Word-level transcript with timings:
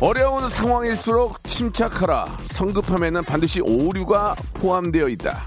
어려운 0.00 0.48
상황일수록 0.48 1.42
침착하라. 1.42 2.26
성급함에는 2.52 3.24
반드시 3.24 3.60
오류가 3.60 4.36
포함되어 4.54 5.08
있다. 5.08 5.42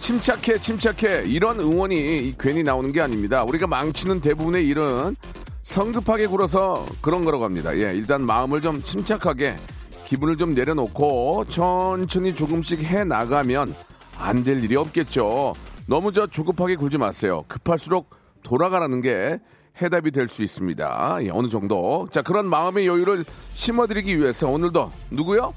침착해, 0.00 0.58
침착해. 0.58 1.24
이런 1.26 1.58
응원이 1.60 2.34
괜히 2.38 2.62
나오는 2.62 2.92
게 2.92 3.00
아닙니다. 3.00 3.42
우리가 3.44 3.66
망치는 3.66 4.20
대부분의 4.20 4.66
일은 4.66 5.16
성급하게 5.62 6.26
굴어서 6.26 6.84
그런 7.00 7.24
거라고 7.24 7.44
합니다. 7.44 7.74
예, 7.76 7.94
일단 7.94 8.22
마음을 8.22 8.60
좀 8.60 8.82
침착하게 8.82 9.56
기분을 10.04 10.36
좀 10.36 10.54
내려놓고 10.54 11.46
천천히 11.48 12.34
조금씩 12.34 12.82
해 12.84 13.04
나가면 13.04 13.74
안 14.18 14.44
될 14.44 14.62
일이 14.62 14.76
없겠죠. 14.76 15.54
너무 15.86 16.12
저 16.12 16.26
조급하게 16.26 16.76
굴지 16.76 16.98
마세요. 16.98 17.44
급할수록 17.48 18.10
돌아가라는 18.42 19.00
게 19.00 19.38
해답이 19.80 20.12
될 20.12 20.28
수 20.28 20.42
있습니다. 20.42 21.18
예, 21.22 21.30
어느 21.30 21.48
정도. 21.48 22.08
자, 22.12 22.22
그런 22.22 22.46
마음의 22.46 22.86
여유를 22.86 23.24
심어드리기 23.54 24.18
위해서 24.18 24.48
오늘도 24.48 24.90
누구요? 25.10 25.52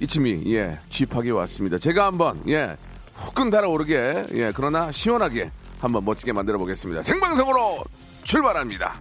이치미, 0.00 0.42
예, 0.54 0.78
쥐파기 0.88 1.30
왔습니다. 1.30 1.78
제가 1.78 2.06
한번, 2.06 2.42
예, 2.48 2.76
후끈 3.14 3.50
달아오르게, 3.50 4.26
예, 4.32 4.52
그러나 4.56 4.90
시원하게 4.90 5.50
한번 5.78 6.04
멋지게 6.04 6.32
만들어 6.32 6.58
보겠습니다. 6.58 7.02
생방송으로 7.02 7.84
출발합니다. 8.24 8.94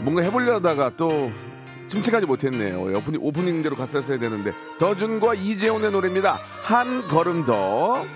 뭔가 0.00 0.22
해보려다가 0.22 0.90
또 0.96 1.30
침착하지 1.92 2.24
못했네요. 2.24 2.96
오프닝, 2.96 3.20
오프닝대로 3.22 3.76
갔었어야 3.76 4.18
되는데. 4.18 4.54
더준과 4.78 5.34
이재훈의 5.34 5.90
노래입니다. 5.92 6.38
한 6.62 7.06
걸음 7.08 7.44
더. 7.44 8.06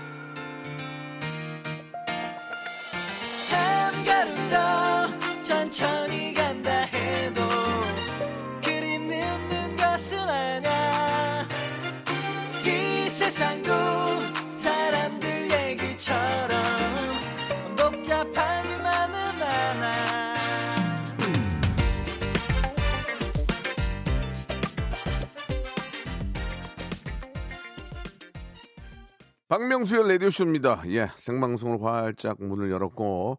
박명수의 29.48 30.08
라디오쇼입니다. 30.08 30.82
예, 30.88 31.08
생방송으로 31.18 31.78
활짝 31.84 32.36
문을 32.42 32.70
열었고, 32.70 33.38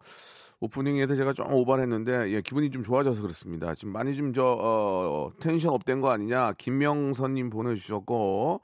오프닝에서 0.59 1.15
제가 1.15 1.33
좀 1.33 1.51
오버를 1.53 1.83
했는데, 1.83 2.31
예, 2.31 2.41
기분이 2.41 2.71
좀 2.71 2.81
좋아져서 2.81 3.21
그렇습니다. 3.21 3.75
지금 3.75 3.91
많이 3.93 4.15
좀 4.15 4.31
저, 4.33 4.43
어, 4.45 5.31
tension 5.39 5.73
up된 5.73 5.99
거 5.99 6.09
아니냐, 6.09 6.53
김명선님 6.57 7.49
보내주셨고, 7.49 8.61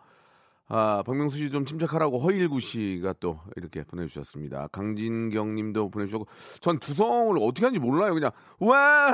아, 0.70 1.04
박명수 1.06 1.38
씨 1.38 1.50
좀 1.52 1.66
침착하라고 1.66 2.18
허일구 2.20 2.62
씨가 2.62 3.16
또 3.20 3.40
이렇게 3.58 3.84
보내주셨습니다. 3.84 4.70
강진경 4.72 5.54
님도 5.56 5.90
보내주셨고, 5.90 6.26
전 6.62 6.80
두성을 6.80 7.36
어떻게 7.42 7.66
하는지 7.66 7.80
몰라요. 7.86 8.14
그냥, 8.14 8.32
와! 8.60 9.14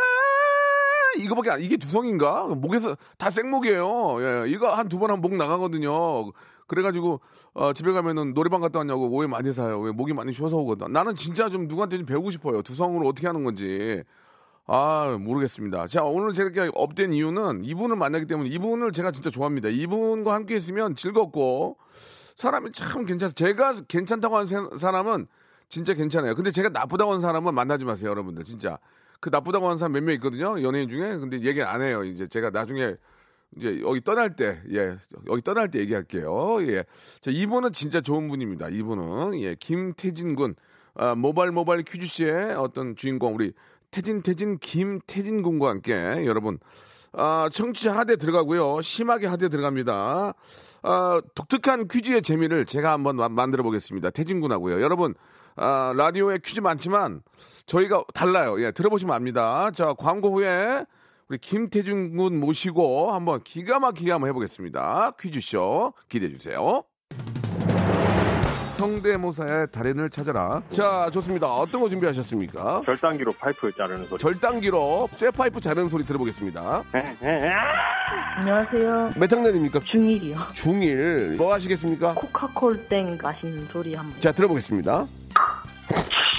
이거밖에 1.17 1.49
안, 1.49 1.61
이게 1.61 1.75
두성인가? 1.75 2.45
목에서 2.55 2.95
다 3.17 3.31
생목이에요. 3.31 4.17
예, 4.21 4.49
이거 4.49 4.71
한 4.73 4.87
두 4.87 4.99
번 4.99 5.09
하면 5.09 5.21
목 5.21 5.35
나가거든요. 5.35 6.31
그래가지고, 6.69 7.19
어, 7.53 7.73
집에 7.73 7.91
가면은 7.91 8.33
노래방 8.33 8.61
갔다 8.61 8.79
왔냐고 8.79 9.09
오해 9.09 9.27
많이 9.27 9.51
사요. 9.51 9.81
왜 9.81 9.91
목이 9.91 10.13
많이 10.13 10.31
쉬어서 10.31 10.55
오거든. 10.57 10.93
나는 10.93 11.15
진짜 11.17 11.49
좀 11.49 11.67
누구한테 11.67 11.97
좀 11.97 12.05
배우고 12.05 12.31
싶어요. 12.31 12.61
두성으로 12.61 13.05
어떻게 13.07 13.27
하는 13.27 13.43
건지. 13.43 14.03
아, 14.67 15.17
모르겠습니다. 15.19 15.87
자, 15.87 16.03
오늘 16.03 16.33
제가 16.33 16.49
이렇게 16.51 16.71
업된 16.75 17.11
이유는 17.11 17.65
이분을 17.65 17.95
만나기 17.95 18.27
때문에 18.27 18.49
이분을 18.51 18.91
제가 18.91 19.11
진짜 19.11 19.29
좋아합니다. 19.31 19.69
이분과 19.69 20.31
함께 20.33 20.55
있으면 20.55 20.95
즐겁고 20.95 21.77
사람이 22.35 22.71
참 22.71 23.03
괜찮아요. 23.05 23.33
제가 23.33 23.73
괜찮다고 23.87 24.35
하는 24.37 24.45
세- 24.45 24.77
사람은 24.77 25.27
진짜 25.69 25.93
괜찮아요. 25.95 26.35
근데 26.35 26.51
제가 26.51 26.69
나쁘다고 26.69 27.11
하는 27.11 27.21
사람은 27.21 27.53
만나지 27.53 27.83
마세요, 27.83 28.11
여러분들. 28.11 28.43
진짜. 28.43 28.77
그 29.19 29.29
나쁘다고 29.29 29.65
하는 29.65 29.77
사람 29.79 29.93
몇 29.93 30.03
명 30.03 30.13
있거든요. 30.15 30.61
연예인 30.61 30.87
중에. 30.87 31.17
근데 31.17 31.41
얘기 31.41 31.61
안 31.63 31.81
해요. 31.81 32.03
이제 32.03 32.27
제가 32.27 32.51
나중에 32.51 32.95
이제 33.57 33.81
여기 33.81 34.01
떠날 34.01 34.35
때, 34.35 34.61
예, 34.71 34.95
여기 35.27 35.41
떠날 35.41 35.69
때 35.71 35.79
얘기할게요. 35.79 36.61
예. 36.67 36.83
자, 37.21 37.31
이분은 37.31 37.71
진짜 37.73 37.99
좋은 38.01 38.27
분입니다. 38.29 38.69
이분은, 38.69 39.39
예, 39.41 39.55
김태진 39.55 40.35
군, 40.35 40.55
아, 40.95 41.15
모발 41.15 41.51
모발 41.51 41.81
퀴즈쇼의 41.81 42.55
어떤 42.55 42.95
주인공, 42.95 43.35
우리 43.35 43.53
태진, 43.91 44.21
태진, 44.21 44.59
김태진 44.59 45.41
군과 45.41 45.69
함께 45.69 45.93
여러분, 46.25 46.59
아, 47.11 47.49
청취자 47.51 47.97
하대 47.97 48.17
들어가고요. 48.17 48.81
심하게 48.83 49.25
하대 49.25 49.49
들어갑니다. 49.49 50.33
아, 50.83 51.21
독특한 51.33 51.87
퀴즈의 51.87 52.21
재미를 52.21 52.65
제가 52.65 52.91
한번 52.91 53.15
마- 53.15 53.29
만들어 53.29 53.63
보겠습니다. 53.63 54.11
태진 54.11 54.41
군하고요. 54.41 54.79
여러분, 54.81 55.15
아, 55.55 55.91
라디오에 55.97 56.37
퀴즈 56.37 56.59
많지만 56.61 57.23
저희가 57.65 58.03
달라요. 58.13 58.61
예, 58.63 58.71
들어보시면 58.71 59.13
압니다. 59.15 59.71
자, 59.71 59.93
광고 59.97 60.29
후에 60.35 60.85
우리 61.29 61.37
김태준 61.37 62.17
군 62.17 62.39
모시고 62.39 63.11
한번 63.11 63.43
기가 63.43 63.79
막히게 63.79 64.11
한번 64.11 64.29
해보겠습니다. 64.29 65.11
퀴즈쇼 65.19 65.93
기대해 66.09 66.33
주세요. 66.33 66.83
성대모사의 68.77 69.67
달인을 69.71 70.09
찾아라. 70.09 70.63
자, 70.71 71.07
좋습니다. 71.13 71.53
어떤 71.53 71.81
거 71.81 71.89
준비하셨습니까? 71.89 72.81
절단기로 72.85 73.33
파이프 73.33 73.71
자르는 73.77 74.07
소리. 74.07 74.17
절단기로 74.19 75.09
쇠 75.11 75.29
파이프 75.29 75.59
자르는 75.59 75.89
소리 75.89 76.03
들어보겠습니다. 76.03 76.83
안녕하세요. 78.37 79.11
몇 79.19 79.31
학년입니까? 79.31 79.79
중1이요. 79.81 80.35
중1. 80.55 81.35
뭐 81.35 81.53
하시겠습니까? 81.53 82.15
코카콜 82.15 82.87
땡 82.87 83.19
마시는 83.21 83.67
소리 83.67 83.93
한번. 83.93 84.19
자, 84.19 84.31
들어보겠습니다. 84.31 85.05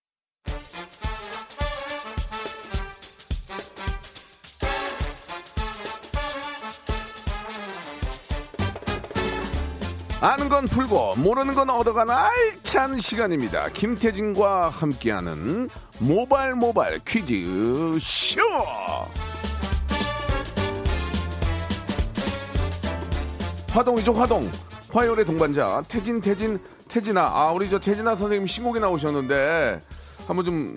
아는 10.21 10.49
건 10.49 10.67
풀고 10.67 11.15
모르는 11.15 11.55
건 11.55 11.69
얻어가는 11.71 12.13
알찬 12.13 12.99
시간입니다. 12.99 13.69
김태진과 13.69 14.69
함께하는 14.69 15.67
모발 15.97 16.53
모발 16.53 16.99
퀴즈 17.05 17.97
쇼. 17.99 18.39
화동이죠 23.71 24.13
화동. 24.13 24.51
화요일의 24.91 25.25
동반자 25.25 25.83
태진 25.87 26.19
태진 26.19 26.59
태진아. 26.89 27.21
아 27.21 27.51
우리 27.53 27.69
저 27.69 27.79
태진아 27.79 28.15
선생님 28.15 28.45
신곡이 28.47 28.79
나오셨는데 28.81 29.81
한번 30.27 30.43
좀, 30.45 30.75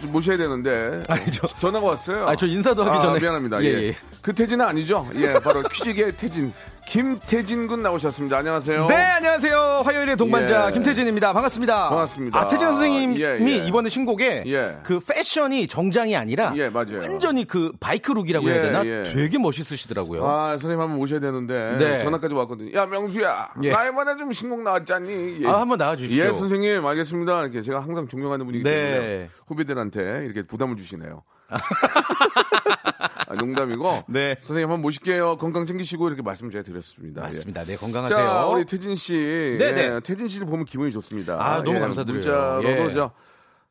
좀 0.00 0.12
모셔야 0.12 0.36
되는데 0.36 1.02
아니, 1.08 1.30
저- 1.32 1.46
전화가 1.48 1.84
왔어요. 1.86 2.28
아, 2.28 2.36
저 2.36 2.46
인사도 2.46 2.84
하기 2.84 2.98
아, 2.98 3.00
전에. 3.00 3.18
미안합니다. 3.20 3.60
예, 3.64 3.66
예, 3.66 3.82
예. 3.88 3.96
그 4.22 4.32
태진은 4.32 4.64
아니죠? 4.64 5.08
예, 5.16 5.40
바로 5.40 5.62
퀴즈계의 5.68 6.12
태진 6.16 6.52
김태진 6.88 7.66
군 7.66 7.82
나오셨습니다. 7.82 8.38
안녕하세요. 8.38 8.86
네, 8.86 8.94
안녕하세요. 8.94 9.82
화요일의 9.84 10.16
동반자 10.16 10.68
예. 10.68 10.72
김태진입니다. 10.72 11.34
반갑습니다. 11.34 11.90
반갑습니다. 11.90 12.38
아, 12.38 12.48
태진 12.48 12.66
선생님이 12.66 13.20
예, 13.20 13.38
예. 13.38 13.66
이번에 13.66 13.90
신곡에 13.90 14.44
예. 14.46 14.78
그 14.82 14.98
패션이 14.98 15.66
정장이 15.66 16.16
아니라 16.16 16.54
예, 16.56 16.70
맞아요. 16.70 17.00
완전히 17.00 17.44
그 17.44 17.72
바이크 17.78 18.12
룩이라고 18.12 18.48
예, 18.48 18.52
해야 18.52 18.62
되나? 18.62 18.86
예. 18.86 19.02
되게 19.14 19.36
멋있으시더라고요. 19.38 20.26
아, 20.26 20.52
선생님 20.52 20.80
한번 20.80 20.96
모셔야 20.96 21.20
되는데 21.20 21.76
네. 21.78 21.98
전화까지 21.98 22.32
왔거든요. 22.34 22.72
야, 22.72 22.86
명수야. 22.86 23.50
예. 23.64 23.70
나 23.70 23.86
이번에 23.86 24.16
좀 24.16 24.32
신곡 24.32 24.62
나왔잖니. 24.62 25.40
예. 25.42 25.46
아, 25.46 25.60
한번 25.60 25.76
나와 25.76 25.94
주십시오. 25.94 26.24
예, 26.24 26.32
선생님, 26.32 26.86
알겠습니다. 26.86 27.42
이렇게 27.42 27.60
제가 27.60 27.80
항상 27.80 28.08
존경하는 28.08 28.46
분이기 28.46 28.64
네. 28.64 28.70
때문에 28.70 29.28
후배들한테 29.46 30.22
이렇게 30.24 30.42
부담을 30.42 30.76
주시네요. 30.76 31.22
아, 31.48 33.34
농담이고. 33.34 34.04
네. 34.08 34.36
선생님 34.38 34.64
한번 34.64 34.82
모실게요. 34.82 35.36
건강 35.36 35.66
챙기시고 35.66 36.08
이렇게 36.08 36.22
말씀 36.22 36.50
제가 36.50 36.62
드렸습니다. 36.64 37.22
예. 37.22 37.26
맞습니다. 37.26 37.64
네, 37.64 37.76
건강하세요. 37.76 38.18
자, 38.18 38.46
우리 38.46 38.64
태진 38.64 38.94
씨. 38.94 39.56
네네. 39.58 39.82
예, 39.82 40.00
태진 40.00 40.28
씨를 40.28 40.46
보면 40.46 40.64
기분이 40.64 40.90
좋습니다. 40.92 41.38
아, 41.40 41.62
너무 41.62 41.80
감사드려요. 41.80 42.54
문자로도 42.62 42.88
예. 42.88 42.92
저, 42.92 43.10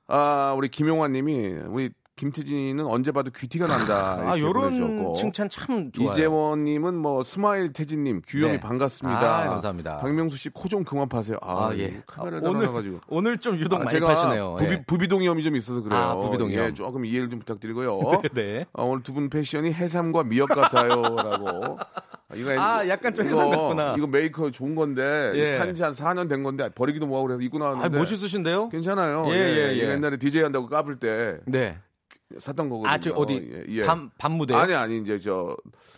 아, 0.07 0.53
우리 0.57 0.69
김용환 0.69 1.12
님이 1.12 1.50
우리 1.68 1.91
김태진은 2.18 2.86
언제 2.88 3.12
봐도 3.12 3.30
귀티가 3.34 3.68
난다. 3.68 4.19
아, 4.31 4.38
요런. 4.40 5.14
칭찬 5.16 5.48
참 5.50 5.92
좋아요. 5.92 6.10
이재원님은 6.12 6.96
뭐 6.96 7.22
스마일 7.22 7.72
태진님 7.72 8.24
귀염이 8.28 8.54
네. 8.54 8.60
반갑습니다. 8.60 9.19
아, 9.44 9.46
감사합니다. 9.50 10.00
박명수 10.00 10.36
씨 10.38 10.50
코 10.50 10.68
좀 10.68 10.84
그만 10.84 11.08
파세요. 11.08 11.38
아, 11.42 11.68
아, 11.69 11.78
예. 11.78 12.02
카메라 12.08 12.38
아, 12.38 12.42
오늘 12.44 12.62
달아가지고. 12.62 13.00
오늘 13.08 13.38
좀 13.38 13.58
유독 13.60 13.75
아, 13.78 13.80
많이 13.86 13.92
제가 13.92 14.08
파시네요. 14.08 14.56
부비, 14.60 14.72
예. 14.74 14.84
부비동염이 14.86 15.44
좀 15.44 15.56
있어서 15.56 15.81
그래요. 15.81 16.00
아, 16.02 16.16
부비동염. 16.16 16.60
예, 16.66 16.74
조금 16.74 17.06
이해를 17.06 17.30
좀 17.30 17.38
부탁드리고요. 17.40 18.00
네. 18.34 18.66
아, 18.74 18.81
오늘 18.81 19.04
두 19.04 19.14
분 19.14 19.30
패션이 19.30 19.72
해삼과 19.74 20.24
미역 20.24 20.50
같아요라고. 20.50 21.78
아, 22.30 22.36
이거 22.36 22.52
아, 22.60 22.88
약간 22.88 23.14
좀 23.14 23.28
해삼 23.28 23.50
같구나. 23.52 23.94
이거 23.98 24.08
메이커 24.08 24.50
좋은 24.52 24.74
건데 24.75 25.31
예. 25.36 25.58
산지 25.58 25.81
한 25.84 25.94
4년 25.94 26.28
된 26.28 26.42
건데 26.44 26.69
버리기도 26.74 27.06
뭐하고 27.08 27.28
그래서 27.28 27.42
입고 27.44 27.58
아, 27.58 27.72
나왔는데 27.72 27.98
멋있으신데요? 27.98 28.69
괜찮아요. 28.69 29.25
예, 29.30 29.34
예, 29.34 29.68
예. 29.69 29.74
이거 29.75 29.92
옛날에 29.92 30.18
DJ 30.18 30.44
한다고 30.44 30.68
까불 30.68 31.00
때 31.00 31.38
네. 31.46 31.78
샀던 32.38 32.69
거거든요. 32.69 32.89
아, 32.89 32.97
저 32.97 33.12
어디 33.12 33.33
예, 33.35 33.65
예. 33.69 33.81
밤, 33.83 34.09
밤 34.18 34.33
무대? 34.33 34.53
아니 34.53 34.74
아니 34.74 35.00
이제 35.00 35.18
저 35.19 35.56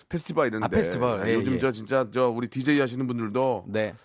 페스티벌 0.09 0.47
이런데 0.47 0.65
아, 0.65 0.67
페스티벌. 0.67 1.27
예, 1.27 1.33
요즘 1.33 1.53
예. 1.53 1.57
저 1.57 1.71
진짜 1.71 2.07
저 2.11 2.29
우리 2.29 2.47
DJ 2.47 2.79
하시는 2.79 3.05
분들도 3.07 3.65
네. 3.67 3.95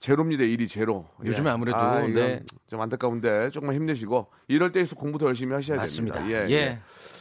제로입니다 0.00 0.44
일이 0.44 0.66
제로 0.66 1.06
요즘에 1.24 1.50
아무래도, 1.50 1.76
아, 1.76 2.06
네. 2.06 2.42
좀 2.66 2.80
안타까운데 2.80 3.50
조금만 3.50 3.76
힘내시고 3.76 4.28
이럴 4.48 4.72
때일수록 4.72 4.98
공부 4.98 5.18
더 5.18 5.26
열심히 5.26 5.52
하셔야 5.52 5.76
맞습니다. 5.76 6.20
됩니다 6.20 6.40
예, 6.40 6.48
예. 6.48 6.52
예. 6.54 6.78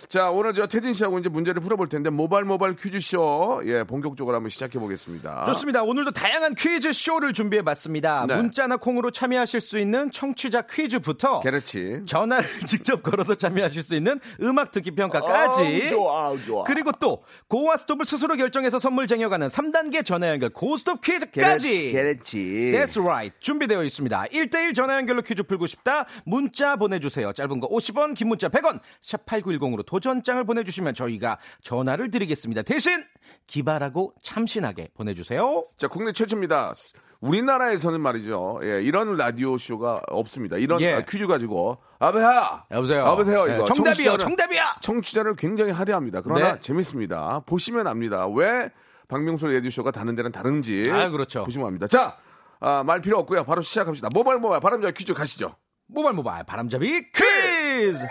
자 0.10 0.32
오늘 0.32 0.56
저 0.56 0.66
태진 0.66 0.96
씨하고 0.96 1.20
이제 1.20 1.30
문제를 1.30 1.62
풀어볼 1.62 1.88
텐데 1.88 2.10
모발 2.10 2.44
모발 2.44 2.76
퀴즈쇼 2.76 3.62
예 3.66 3.84
본격적으로 3.84 4.36
한번 4.36 4.50
시작해 4.50 4.80
보겠습니다 4.80 5.46
좋습니다. 5.46 5.84
오늘도 5.84 6.10
다양한 6.10 6.56
퀴즈 6.56 6.92
쇼를 6.92 7.32
준비해 7.32 7.62
봤습니다. 7.62 8.26
네. 8.28 8.36
문자나 8.38 8.78
콩으로 8.78 9.12
참여하실 9.12 9.62
수 9.62 9.78
있는 9.78 10.10
청취자 10.10 10.64
퀴즈부터 10.64 11.42
그렇지 11.42 12.02
전화를 12.08 12.50
직접 12.66 13.04
걸어서 13.04 13.36
참여하실 13.36 13.84
수 13.84 13.94
있는 13.94 14.20
음악 14.42 14.72
듣기 14.72 14.96
평가까지 14.96 15.64
아우, 15.64 15.90
좋아 15.90 16.26
아우, 16.26 16.42
좋아 16.44 16.64
그리고 16.64 16.92
또 17.00 17.22
고와 17.48 17.78
스톱을 17.78 18.04
스스로 18.04 18.36
결정해서 18.36 18.80
선물 18.80 19.06
쟁여가는 19.06 19.46
3단계 19.46 20.04
전화 20.04 20.30
연결 20.30 20.50
고스톱 20.50 21.02
퀴즈까지 21.02 21.92
그렇지 21.92 22.72
That's 22.74 23.00
right. 23.00 23.40
준비되어 23.40 23.84
있습니다. 23.84 24.24
1대1 24.32 24.74
전화 24.74 24.96
연결로 24.96 25.22
퀴즈 25.22 25.44
풀고 25.44 25.68
싶다. 25.68 26.08
문자 26.26 26.78
보내주세요. 26.78 27.32
짧은 27.32 27.60
거 27.60 27.70
50원, 27.70 28.16
긴 28.16 28.30
문자 28.30 28.50
100원. 28.50 28.80
샵 29.02 29.24
8910으로 29.28 29.86
도 29.86 29.99
전장을 30.00 30.44
보내주시면 30.46 30.94
저희가 30.96 31.38
전화를 31.62 32.12
드리겠습니다. 32.12 32.62
대신 32.64 33.04
기발하고 33.48 34.14
참신하게 34.24 34.90
보내주세요. 34.96 35.66
자 35.78 35.88
국내 35.88 36.12
최초입니다 36.12 36.74
우리나라에서는 37.22 38.00
말이죠 38.00 38.60
예 38.64 38.82
이런 38.82 39.18
라디오 39.18 39.58
쇼가 39.58 40.02
없습니다 40.08 40.56
이런 40.58 40.80
예. 40.82 40.94
아, 40.94 41.02
퀴즈 41.02 41.28
가지고 41.28 41.78
아베야 42.00 42.66
여보세요. 42.72 43.06
아베세요 43.06 43.46
네, 43.46 43.56
이거 43.56 43.66
정답이요. 43.74 44.14
청취자를- 44.14 44.20
정답이야. 44.20 44.76
청취자를 44.82 45.36
굉장히 45.36 45.72
하대합니다. 45.72 46.22
그러나 46.22 46.54
네. 46.54 46.60
재밌습니다. 46.62 47.42
보시면 47.46 47.88
압니다. 47.88 48.26
왜 48.28 48.70
박명수 49.10 49.48
레디쇼가 49.48 49.92
다른 49.92 50.16
데는 50.16 50.32
다른지. 50.32 50.90
아, 50.92 51.10
그렇죠. 51.10 51.44
보시면 51.44 51.68
압니다. 51.68 51.88
자, 51.88 52.16
아, 52.62 52.84
말 52.86 53.02
필요 53.02 53.18
없고요. 53.20 53.44
바로 53.44 53.62
시작합시다. 53.62 54.10
모발 54.14 54.38
모발 54.38 54.60
바람잡이 54.62 54.94
퀴즈 54.94 55.14
가시죠. 55.14 55.56
모발 55.88 56.14
모발 56.14 56.44
바람잡이 56.46 57.12
퀴즈. 57.12 58.06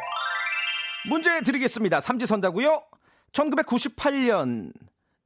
문제 1.06 1.40
드리겠습니다. 1.42 2.00
삼지선다고요. 2.00 2.82
1998년 3.32 4.72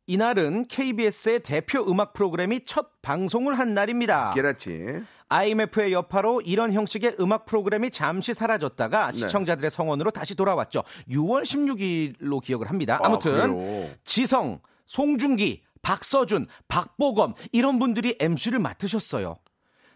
이날은 0.06 0.66
KBS의 0.66 1.40
대표 1.40 1.84
음악 1.88 2.12
프로그램이 2.12 2.60
첫 2.66 3.00
방송을 3.02 3.58
한 3.58 3.72
날입니다. 3.72 4.32
그렇지. 4.34 5.02
IMF의 5.28 5.92
여파로 5.92 6.42
이런 6.42 6.72
형식의 6.72 7.16
음악 7.20 7.46
프로그램이 7.46 7.90
잠시 7.90 8.34
사라졌다가 8.34 9.10
네. 9.12 9.16
시청자들의 9.16 9.70
성원으로 9.70 10.10
다시 10.10 10.34
돌아왔죠. 10.34 10.82
6월 11.08 11.42
16일로 11.42 12.42
기억을 12.42 12.68
합니다. 12.68 12.98
아, 13.00 13.06
아무튼 13.06 13.32
그래요? 13.32 13.90
지성, 14.04 14.60
송중기, 14.84 15.62
박서준, 15.80 16.48
박보검 16.68 17.34
이런 17.52 17.78
분들이 17.78 18.16
MC를 18.20 18.58
맡으셨어요. 18.58 19.36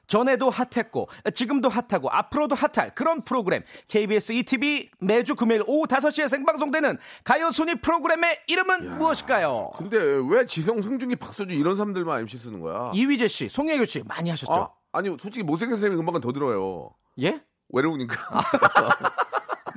전에도 0.06 0.50
핫했고 0.50 1.08
지금도 1.34 1.68
핫하고 1.68 2.10
앞으로도 2.10 2.54
핫할 2.54 2.94
그런 2.94 3.22
프로그램 3.22 3.62
KBS 3.88 4.32
2TV 4.32 4.90
매주 5.00 5.34
금요일 5.34 5.62
오후 5.66 5.86
5시에 5.86 6.28
생방송되는 6.28 6.98
가요 7.24 7.50
순위 7.50 7.74
프로그램의 7.76 8.38
이름은 8.46 8.98
무엇일까요? 8.98 9.70
근데 9.76 9.98
왜 10.28 10.46
지성, 10.46 10.80
송중기, 10.80 11.16
박서준 11.16 11.56
이런 11.56 11.76
사람들만 11.76 12.20
MC 12.22 12.38
쓰는 12.38 12.60
거야? 12.60 12.90
이휘재 12.94 13.28
씨, 13.28 13.48
송혜교 13.48 13.84
씨 13.84 14.02
많이 14.04 14.30
하셨죠? 14.30 14.52
아, 14.52 14.70
아니, 14.92 15.08
솔직히 15.18 15.42
못생긴 15.42 15.78
사람이 15.78 15.98
음악은 15.98 16.20
더 16.20 16.32
들어요. 16.32 16.90
예? 17.20 17.42
외로우니까. 17.68 18.16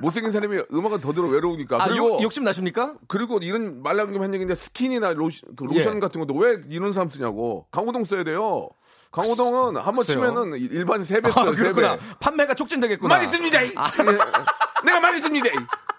못생긴 0.00 0.32
사람이 0.32 0.62
음악은 0.72 1.00
더 1.00 1.12
들어 1.12 1.28
외로우니까. 1.28 1.82
아, 1.82 1.88
그리고 1.88 2.14
욕, 2.14 2.22
욕심 2.22 2.44
나십니까? 2.44 2.94
그리고 3.06 3.38
이런 3.42 3.82
말랑금 3.82 4.22
한 4.22 4.32
얘기인데 4.34 4.54
스킨이나 4.54 5.12
로션, 5.12 5.54
그 5.56 5.64
로션 5.64 5.96
예. 5.96 6.00
같은 6.00 6.20
것도 6.20 6.34
왜 6.38 6.60
이런 6.70 6.92
사람 6.92 7.08
쓰냐고. 7.10 7.66
강호동 7.70 8.04
써야 8.04 8.24
돼요. 8.24 8.70
강호동은 9.10 9.76
한 9.76 9.94
번. 9.94 10.04
치면은 10.04 10.56
일반 10.58 11.02
세배 11.04 11.30
아. 11.34 11.44
그렇구나. 11.52 11.98
판매가 12.20 12.54
촉진되겠구나. 12.54 13.14
많이 13.16 13.30
듭니다. 13.30 13.60
이. 13.60 13.66
예. 13.68 14.82
내가 14.84 15.00
많이 15.00 15.20
듭니다. 15.20 15.48
이. 15.48 15.52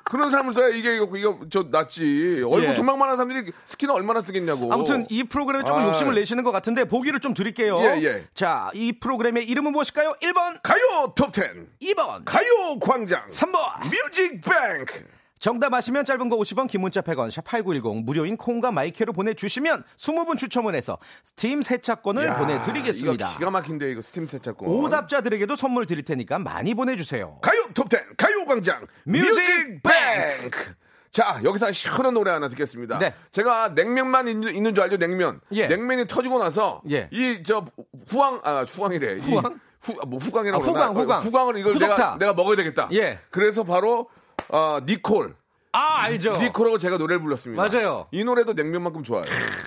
그런 0.05 0.29
사람을 0.29 0.51
써야 0.53 0.67
이게 0.69 0.95
이거, 0.97 1.07
이거 1.17 1.39
저 1.49 1.65
낫지. 1.69 2.41
얼굴 2.43 2.69
예. 2.69 2.73
조막만한 2.73 3.15
사람들이 3.17 3.51
스킨을 3.65 3.95
얼마나 3.95 4.21
쓰겠냐고. 4.21 4.71
아무튼 4.71 5.05
이 5.09 5.23
프로그램에 5.23 5.63
조금 5.65 5.81
아. 5.81 5.87
욕심을 5.87 6.15
내시는 6.15 6.43
것 6.43 6.51
같은데 6.51 6.85
보기를 6.85 7.19
좀 7.21 7.33
드릴게요. 7.33 7.79
예, 7.79 8.01
예. 8.03 8.25
자, 8.33 8.69
이 8.73 8.93
프로그램의 8.93 9.45
이름은 9.45 9.71
무엇일까요? 9.71 10.13
1번, 10.21 10.59
가요 10.63 11.13
톱10. 11.15 11.67
2번, 11.81 12.23
가요 12.25 12.45
광장. 12.81 13.25
3번. 13.27 13.83
뮤직뱅크. 13.85 15.05
정답 15.41 15.73
아시면 15.73 16.05
짧은 16.05 16.29
거 16.29 16.37
50원, 16.37 16.67
긴 16.69 16.81
문자 16.81 17.01
100원, 17.01 17.31
샵 17.31 17.43
8910 17.43 18.05
무료인 18.05 18.37
콩과 18.37 18.71
my 18.71 18.87
K로 18.87 19.11
보내주시면 19.11 19.83
20분 19.97 20.37
추첨을 20.37 20.75
해서 20.75 20.99
스팀 21.23 21.63
세차권을 21.63 22.27
야, 22.27 22.37
보내드리겠습니다. 22.37 23.27
이거 23.27 23.37
기가 23.39 23.49
막힌데 23.49 23.91
이거 23.91 24.03
스팀 24.03 24.27
세차권. 24.27 24.69
오답자들에게도 24.69 25.55
선물 25.55 25.87
드릴 25.87 26.05
테니까 26.05 26.37
많이 26.37 26.75
보내주세요. 26.75 27.39
가요 27.41 27.59
톱10 27.73 28.17
가요 28.17 28.45
광장 28.47 28.85
뮤직뱅크. 29.03 30.75
자, 31.09 31.41
여기서 31.43 31.65
한 31.65 31.73
시원한 31.73 32.13
노래 32.13 32.29
하나 32.29 32.47
듣겠습니다. 32.47 32.99
네. 32.99 33.15
제가 33.31 33.69
냉면만 33.69 34.27
있는, 34.27 34.53
있는 34.53 34.75
줄 34.75 34.83
알죠, 34.83 34.97
냉면. 34.97 35.41
예. 35.53 35.65
냉면이 35.67 36.05
터지고 36.05 36.37
나서 36.37 36.83
예. 36.91 37.09
이저 37.11 37.65
후황 38.07 38.41
아, 38.43 38.63
후황이래. 38.69 39.15
이 39.15 39.19
후황? 39.19 39.59
후, 39.81 39.95
뭐 40.05 40.19
후광이라고 40.19 40.63
아, 40.63 40.67
후광? 40.67 40.95
후광. 40.95 41.23
후광을 41.23 41.57
이걸 41.57 41.73
후속타. 41.73 41.95
내가 41.95 42.17
내가 42.19 42.33
먹어야 42.33 42.55
되겠다. 42.55 42.89
예. 42.93 43.19
그래서 43.31 43.63
바로 43.63 44.07
어, 44.51 44.79
니콜. 44.85 45.35
아, 45.73 46.01
알죠. 46.01 46.33
니콜하고 46.37 46.77
제가 46.77 46.97
노래를 46.97 47.21
불렀습니다. 47.21 47.61
맞아요. 47.63 48.07
이 48.11 48.23
노래도 48.23 48.53
냉면만큼 48.53 49.03
좋아요. 49.03 49.23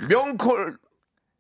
명콜 0.09 0.77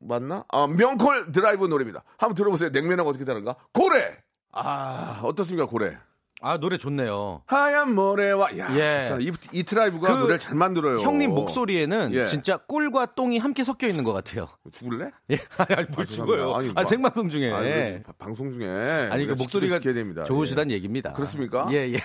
맞나? 0.01 0.45
아, 0.49 0.67
명콜 0.67 1.33
드라이브 1.33 1.67
노래입니다. 1.67 2.03
한번 2.19 2.35
들어보세요. 2.35 2.71
냉면하고 2.71 3.11
어떻게 3.11 3.25
다른가? 3.25 3.57
고래. 3.73 4.17
아, 4.53 5.21
어떻습니까, 5.23 5.67
고래? 5.67 5.97
아 6.41 6.59
노래 6.59 6.77
좋네요. 6.77 7.43
하얀 7.47 7.95
모래와 7.95 8.59
야 8.59 8.69
예. 8.77 9.05
이, 9.19 9.33
E-TRIBE가 9.53 10.13
그 10.13 10.19
노래를 10.19 10.39
잘 10.39 10.55
만들어요. 10.55 10.99
형님 11.01 11.31
목소리에는 11.31 12.13
예. 12.13 12.27
진짜 12.27 12.59
꿀과 12.59 13.15
똥이 13.15 13.39
함께 13.39 13.65
섞여 13.65 13.87
있는 13.89 14.05
것 14.05 14.13
같아요. 14.13 14.47
죽을래? 14.71 15.11
예, 15.31 15.39
아니 15.57 15.87
뭘 15.95 16.07
아, 16.07 16.11
죽어요. 16.11 16.55
아니, 16.55 16.69
아, 16.71 16.73
뭐- 16.75 16.85
생방송 16.85 17.31
중에. 17.31 17.51
아, 17.51 18.03
바- 18.05 18.13
방송 18.19 18.53
중에 18.53 19.09
아니 19.11 19.25
그 19.27 19.33
목소리가. 19.33 19.79
좋으시단 20.27 20.71
예. 20.71 20.75
얘기입니다. 20.75 21.15
그렇습니까? 21.15 21.67
예, 21.71 21.77
예. 21.95 21.99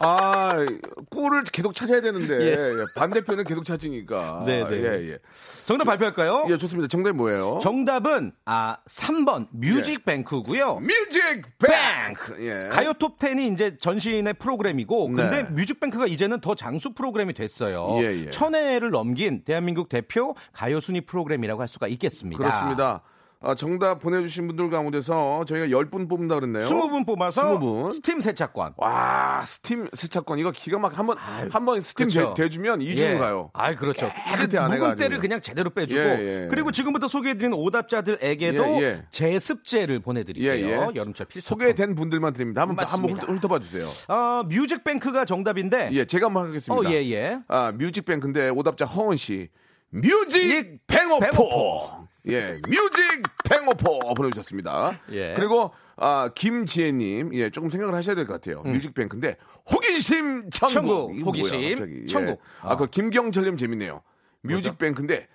아, 0.00 0.64
꿀을 1.10 1.44
계속 1.44 1.74
찾아야 1.74 2.00
되는데 2.00 2.34
예. 2.40 2.80
예, 2.80 2.84
반대편을 2.94 3.44
계속 3.44 3.64
찾으니까. 3.64 4.44
네, 4.46 4.64
네. 4.68 4.76
예, 4.76 5.10
예. 5.10 5.18
정답 5.66 5.84
발표할까요? 5.84 6.46
예, 6.48 6.56
좋습니다. 6.56 6.88
정답이 6.88 7.16
뭐예요? 7.16 7.58
정답은 7.60 8.32
아 8.44 8.76
3번 8.86 9.48
뮤직뱅크고요. 9.50 10.76
뮤직 10.76 11.42
뱅크. 11.58 12.36
예. 12.40 12.68
가요 12.68 12.92
톱10이 12.92 13.52
이제 13.52 13.76
전신의 13.76 14.34
프로그램이고 14.34 15.08
근데 15.08 15.42
네. 15.42 15.50
뮤직뱅크가 15.50 16.06
이제는 16.06 16.40
더 16.40 16.54
장수 16.54 16.92
프로그램이 16.94 17.34
됐어요. 17.34 17.96
예, 18.00 18.26
예. 18.26 18.30
천회를 18.30 18.90
넘긴 18.90 19.42
대한민국 19.44 19.88
대표 19.88 20.34
가요 20.52 20.80
순위 20.80 21.00
프로그램이라고 21.00 21.60
할 21.60 21.68
수가 21.68 21.88
있겠습니다. 21.88 22.38
그렇습니다. 22.42 23.02
아, 23.40 23.54
정답 23.54 24.00
보내주신 24.00 24.48
분들 24.48 24.68
가운데서 24.68 25.44
저희가 25.46 25.66
10분 25.68 26.08
뽑는다 26.08 26.34
그랬네요. 26.40 26.64
20분 26.66 27.06
뽑아서 27.06 27.60
20분. 27.60 27.92
스팀 27.92 28.20
세차권. 28.20 28.74
와, 28.78 29.44
스팀 29.46 29.88
세차권. 29.94 30.40
이거 30.40 30.50
기가 30.50 30.78
막 30.80 30.98
한번, 30.98 31.16
한번 31.18 31.80
스팀 31.80 32.08
그렇죠. 32.08 32.34
대, 32.34 32.48
주면 32.48 32.80
2주는 32.80 32.98
예. 32.98 33.16
가요. 33.16 33.50
아이 33.54 33.76
그렇죠. 33.76 34.10
깨끗해, 34.26 34.58
안 34.58 34.70
묵은. 34.76 34.96
때를 34.96 35.20
그냥 35.20 35.40
제대로 35.40 35.70
빼주고 35.70 36.00
예, 36.00 36.04
예. 36.44 36.48
그리고 36.50 36.72
지금부터 36.72 37.06
소개해드리는 37.06 37.56
오답자들에게도 37.56 38.64
예, 38.64 38.82
예. 38.82 39.04
제습제를 39.12 39.94
예, 39.94 39.98
보내드릴게요. 40.00 40.52
예. 40.68 40.72
여름철 40.96 41.26
필수. 41.26 41.48
소개된 41.50 41.94
분들만 41.94 42.32
드립니다. 42.32 42.62
한번, 42.62 42.84
한번 42.86 43.02
맞습니다. 43.12 43.26
훑- 43.32 43.36
훑어 43.36 43.46
봐 43.48 43.60
주세요. 43.60 43.86
어, 44.08 44.42
뮤직뱅크가 44.48 45.24
정답인데. 45.24 45.90
예, 45.92 46.04
제가 46.06 46.26
한번 46.26 46.48
하겠습니다. 46.48 46.88
어, 46.88 46.92
예, 46.92 47.08
예. 47.12 47.38
아, 47.46 47.70
뮤직뱅크인데 47.76 48.48
오답자 48.48 48.84
허은 48.84 49.16
씨. 49.16 49.48
뮤직 49.90 50.80
뱅오포. 50.88 52.07
예, 52.26 52.60
뮤직 52.68 53.22
뱅오포 53.48 54.14
보내주셨습니다. 54.14 55.00
예. 55.12 55.34
그리고 55.36 55.72
아, 55.96 56.30
김지혜님, 56.34 57.34
예, 57.34 57.50
조금 57.50 57.70
생각을 57.70 57.94
하셔야 57.94 58.14
될 58.14 58.26
것 58.26 58.34
같아요. 58.34 58.62
뮤직뱅크인데 58.62 59.36
호기심 59.72 60.50
천국. 60.50 60.72
천국, 60.72 61.26
호기심 61.26 61.58
뭐야, 61.60 61.70
갑자기. 61.70 62.00
예. 62.02 62.06
천국. 62.06 62.40
아, 62.60 62.76
그 62.76 62.86
김경철님 62.86 63.56
재밌네요. 63.56 64.02
뮤직뱅크인데 64.42 65.26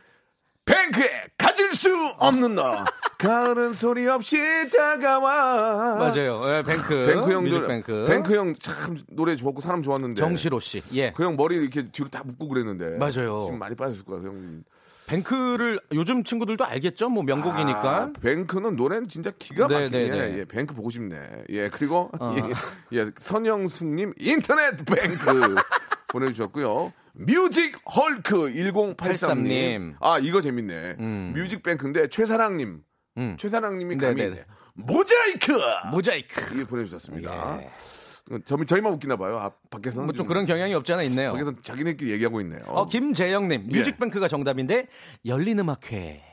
뱅크에 0.66 1.26
가질 1.38 1.74
수 1.76 1.90
없는 2.20 2.56
너. 2.56 2.86
가을은 3.18 3.74
소리 3.74 4.08
없이 4.08 4.38
다가와. 4.76 5.96
맞아요. 5.98 6.42
예, 6.46 6.64
뱅크. 6.64 7.06
뱅크 7.08 7.32
형들, 7.34 7.52
뮤직뱅크. 7.52 8.06
뱅크 8.10 8.36
형 8.36 8.56
참 8.60 8.98
노래 9.10 9.36
좋았고 9.36 9.62
사람 9.62 9.82
좋았는데. 9.82 10.16
정시로 10.20 10.60
씨. 10.60 10.82
예. 10.94 11.12
그 11.12 11.24
형 11.24 11.36
머리 11.36 11.56
이렇게 11.56 11.88
뒤로 11.90 12.08
다 12.10 12.22
묶고 12.26 12.48
그랬는데. 12.50 12.98
맞아요. 12.98 13.44
지금 13.46 13.60
많이 13.60 13.76
빠졌을 13.76 14.06
거야, 14.06 14.20
그 14.20 14.28
형. 14.28 14.64
뱅크를 15.08 15.80
요즘 15.94 16.24
친구들도 16.24 16.66
알겠죠? 16.66 17.10
뭐 17.10 17.24
명곡이니까. 17.24 17.96
아, 17.96 18.12
뱅크는 18.22 18.76
노래는 18.76 19.10
진짜 19.10 19.32
기가 19.38 19.68
네, 19.68 19.82
막히네. 19.82 20.10
네, 20.10 20.10
네. 20.32 20.38
예, 20.40 20.46
뱅크 20.46 20.74
보고 20.74 20.90
싶네. 20.90 21.44
예, 21.50 21.70
그리고 21.70 22.12
예, 22.94 23.00
예, 23.00 23.06
선영숙님 23.18 24.14
인터넷 24.18 24.78
뱅크 24.86 25.56
보내주셨고요. 26.10 26.94
뮤직 27.14 27.78
헐크 27.96 28.54
1083님. 28.54 28.96
83님. 28.98 29.96
아 30.00 30.20
이거 30.20 30.42
재밌네. 30.42 30.96
뮤직 31.34 31.62
뱅크인데 31.64 32.08
최사랑님, 32.08 32.82
음. 33.18 33.38
최사랑님이 33.40 33.98
네, 33.98 34.06
감히 34.08 34.22
네, 34.24 34.30
네. 34.30 34.46
모자이크 34.76 35.52
모자이크. 35.92 36.56
이게 36.56 36.64
보내주셨습니다. 36.64 37.60
예. 37.62 37.70
저, 38.46 38.58
저희만 38.64 38.94
웃기나 38.94 39.18
봐요. 39.18 39.38
아, 39.38 39.52
밖에서는 39.70 40.06
뭐좀 40.06 40.26
그런 40.28 40.46
경향이 40.46 40.74
없지 40.74 40.94
않아 40.94 41.04
있네요. 41.04 41.34
밖에서 41.34 41.54
자기네끼리 41.62 42.12
얘기하고 42.12 42.40
있네요. 42.42 42.60
어, 42.68 42.86
김재영님. 42.86 43.68
예. 43.72 43.78
뮤직뱅크가 43.78 44.28
정답인데 44.28 44.88
열린 45.26 45.60
음악회. 45.60 46.24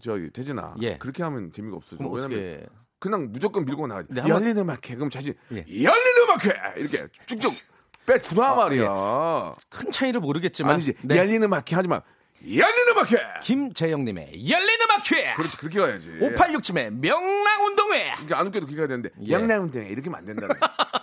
저기 0.00 0.28
태진아, 0.30 0.74
예. 0.82 0.98
그렇게 0.98 1.22
하면 1.22 1.50
재미가 1.52 1.76
없어져. 1.76 2.04
왜냐면 2.04 2.18
어떻게. 2.26 2.66
그냥 2.98 3.30
무조건 3.32 3.64
밀고 3.64 3.86
나가지. 3.86 4.08
네, 4.10 4.20
한번- 4.20 4.42
열린 4.42 4.58
음악회 4.58 4.94
그럼 4.96 5.10
자신 5.10 5.34
예. 5.52 5.56
열린 5.58 6.16
음악회 6.24 6.80
이렇게 6.80 7.06
쭉쭉 7.26 7.52
빼주라 8.06 8.52
아, 8.52 8.54
말이야. 8.56 9.54
큰 9.70 9.90
차이를 9.90 10.20
모르겠지만. 10.20 10.74
아니지 10.74 10.94
네. 11.02 11.16
열린 11.16 11.42
음악회 11.42 11.74
하지 11.74 11.88
마. 11.88 12.02
열린 12.46 12.88
음악회. 12.90 13.18
김재영님의 13.42 14.48
열린 14.50 14.68
음악회. 14.82 15.34
그렇지 15.34 15.56
그렇게 15.56 15.78
가야지. 15.80 16.08
5867의 16.20 16.90
명랑운동회. 17.00 18.14
이게 18.22 18.34
안 18.34 18.46
웃겨도 18.46 18.66
그렇게 18.66 18.76
가야 18.76 18.86
되는데 18.88 19.10
예. 19.26 19.32
영남운동회 19.32 19.88
이렇게 19.88 20.10
하면 20.10 20.18
안 20.20 20.26
된다. 20.26 20.54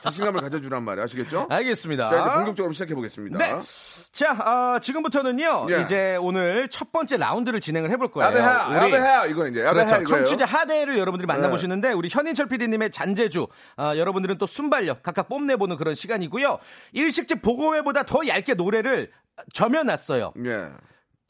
자신감을 0.03 0.41
가져주란 0.41 0.83
말이야 0.83 1.05
아시겠죠? 1.05 1.47
알겠습니다. 1.49 2.07
자 2.07 2.21
이제 2.21 2.33
본격적으로 2.35 2.73
시작해 2.73 2.93
보겠습니다. 2.95 3.37
네. 3.37 3.61
자, 4.11 4.31
아, 4.39 4.79
지금부터는요. 4.81 5.67
예. 5.69 5.81
이제 5.81 6.17
오늘 6.19 6.67
첫 6.69 6.91
번째 6.91 7.17
라운드를 7.17 7.61
진행을 7.61 7.89
해볼 7.91 8.11
거예요. 8.11 8.29
야배하 8.29 8.67
우리- 8.67 8.75
야배하 8.93 9.25
이거 9.27 9.47
이제 9.47 9.61
야배하 9.63 9.85
그렇죠. 9.85 10.01
이거예요. 10.03 10.25
청취자 10.25 10.45
하대를 10.45 10.97
여러분들이 10.97 11.25
만나보시는데 11.27 11.93
우리 11.93 12.09
현인철 12.11 12.47
PD님의 12.47 12.91
잔재주 12.91 13.47
아, 13.77 13.95
여러분들은 13.95 14.37
또 14.37 14.45
순발력 14.45 15.01
각각 15.01 15.29
뽐내보는 15.29 15.77
그런 15.77 15.95
시간이고요. 15.95 16.59
일식집 16.93 17.41
보고회보다 17.41 18.03
더 18.03 18.19
얇게 18.27 18.55
노래를 18.55 19.11
점여놨어요. 19.53 20.33
예. 20.45 20.69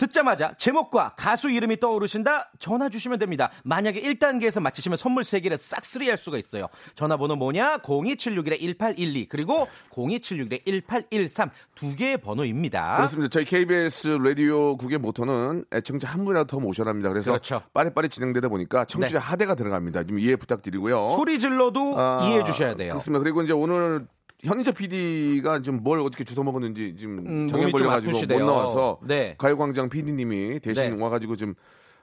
듣자마자 0.02 0.56
제목과 0.58 1.14
가수 1.16 1.52
이름이 1.52 1.80
떠오르신다 1.80 2.52
전화 2.58 2.90
주시면 2.90 3.20
됩니다. 3.20 3.52
만약에 3.64 4.02
1단계에서 4.02 4.60
맞히시면 4.60 4.98
선물 4.98 5.22
3개를 5.22 5.58
싹쓸이 5.58 6.10
할 6.10 6.18
수가 6.18 6.40
있어요. 6.40 6.70
전화번호 6.96 7.36
뭐냐? 7.36 7.78
02761-1812 7.84 9.30
그리고 9.30 9.68
02761-1813 9.92 11.52
두 11.76 11.96
개의 11.96 12.18
번호입니다. 12.18 12.96
그렇습니다. 12.98 13.30
저희 13.30 13.46
KBS 13.46 14.18
라디오 14.24 14.76
국의 14.76 14.98
모토는 14.98 15.66
애청자 15.72 16.08
한 16.08 16.26
분이라도 16.26 16.48
더 16.48 16.60
모셔랍니다. 16.60 17.10
그래서 17.10 17.34
그렇죠. 17.34 17.62
빠리빠리 17.72 18.10
진행되다 18.10 18.50
보니까 18.50 18.86
청취자 18.86 19.20
네. 19.20 19.24
하대가 19.24 19.54
들어갑니다. 19.54 20.06
좀 20.06 20.18
이해 20.18 20.36
부탁드리고요. 20.36 21.12
소리 21.12 21.38
질러도 21.38 22.00
아, 22.00 22.22
이해해 22.24 22.44
주셔야 22.44 22.74
돼요. 22.74 22.94
그렇습니다. 22.94 23.20
그리고 23.22 23.44
이제 23.44 23.54
오늘 23.54 24.08
현인철 24.44 24.74
PD가 24.74 25.62
좀뭘 25.62 26.00
어떻게 26.00 26.24
주워 26.24 26.44
먹었는지 26.44 26.96
지금 26.98 27.20
음, 27.28 27.48
정해 27.48 27.70
걸려가지고 27.72 28.12
못. 28.20 28.40
나와서 28.40 29.00
네. 29.06 29.36
가요광장 29.38 29.90
PD님이 29.90 30.60
대신 30.60 30.96
네. 30.96 31.02
와가지고 31.02 31.36
좀 31.36 31.54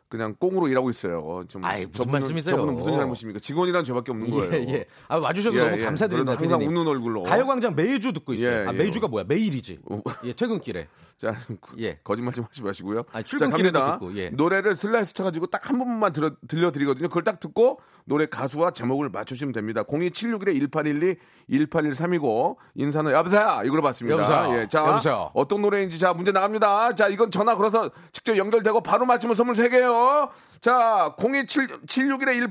그냥 0.09 0.35
꽁으로 0.39 0.69
일하고 0.69 0.89
있어요. 0.89 1.45
좀 1.49 1.63
아이, 1.65 1.85
무슨 1.85 2.07
저분은- 2.07 2.13
말씀이세요? 2.13 2.57
저분은 2.57 2.79
무슨 2.79 2.93
잘못입니까? 2.97 3.41
직원이란 3.41 3.85
죄밖에 3.85 4.11
없는 4.13 4.31
거예요. 4.31 4.53
예, 4.55 4.73
예. 4.73 4.85
아, 5.09 5.17
와주셔서 5.23 5.59
예, 5.59 5.63
너무 5.65 5.81
예. 5.81 5.85
감사드립니다. 5.85 6.33
항상. 6.39 6.63
웃는 6.63 6.87
얼굴로. 6.89 7.25
가요광장 7.25 7.75
매주 7.75 8.13
듣고 8.15 8.33
있어요. 8.33 8.49
예, 8.63 8.67
아, 8.69 8.73
예. 8.73 8.79
매주가 8.79 9.09
뭐야? 9.09 9.25
매일이지. 9.29 9.81
어. 9.91 10.01
예, 10.25 10.33
퇴근길에. 10.33 10.89
자, 11.19 11.37
예. 11.79 11.99
거짓말 12.05 12.33
좀 12.33 12.45
하지 12.45 12.63
마시고요. 12.63 13.03
아니, 13.13 13.25
자, 13.25 13.51
갑니다. 13.51 13.93
듣고, 13.99 14.17
예. 14.17 14.31
노래를 14.31 14.77
슬라이스 14.77 15.15
쳐가지고 15.15 15.49
딱한 15.49 15.77
번만 15.77 16.13
들려, 16.13 16.31
들려드리거든요. 16.47 17.09
그걸 17.09 17.25
딱 17.25 17.41
듣고 17.41 17.81
노래 18.05 18.27
가수와 18.27 18.71
제목을 18.71 19.09
맞추시면 19.09 19.53
됩니다. 19.53 19.83
02761-1812, 19.83 21.19
1813이고 21.51 22.57
인사는 22.77 23.11
여보세요 23.11 23.63
이걸로 23.65 23.83
받습니다. 23.83 24.17
여보세요? 24.17 24.61
예, 24.61 24.69
자, 24.69 24.87
여보세요? 24.87 25.31
어떤 25.35 25.61
노래인지 25.61 25.99
자 25.99 26.13
문제 26.15 26.31
나갑니다. 26.31 26.95
자, 26.95 27.09
이건 27.09 27.33
전화 27.33 27.57
걸어서 27.57 27.91
직접 28.13 28.37
연결되고 28.37 28.81
바로 28.83 29.05
맞추면 29.05 29.35
선물 29.35 29.57
3개요. 29.57 30.31
자, 30.61 31.15
02761-1812, 31.19 32.51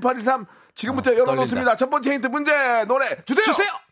1813 0.00 0.46
지금부터 0.74 1.10
아, 1.10 1.14
열어놓습니다. 1.14 1.48
떨린다. 1.48 1.76
첫 1.76 1.90
번째 1.90 2.14
힌트 2.14 2.26
문제 2.28 2.52
노래 2.86 3.14
주세요. 3.24 3.44
주세요! 3.44 3.85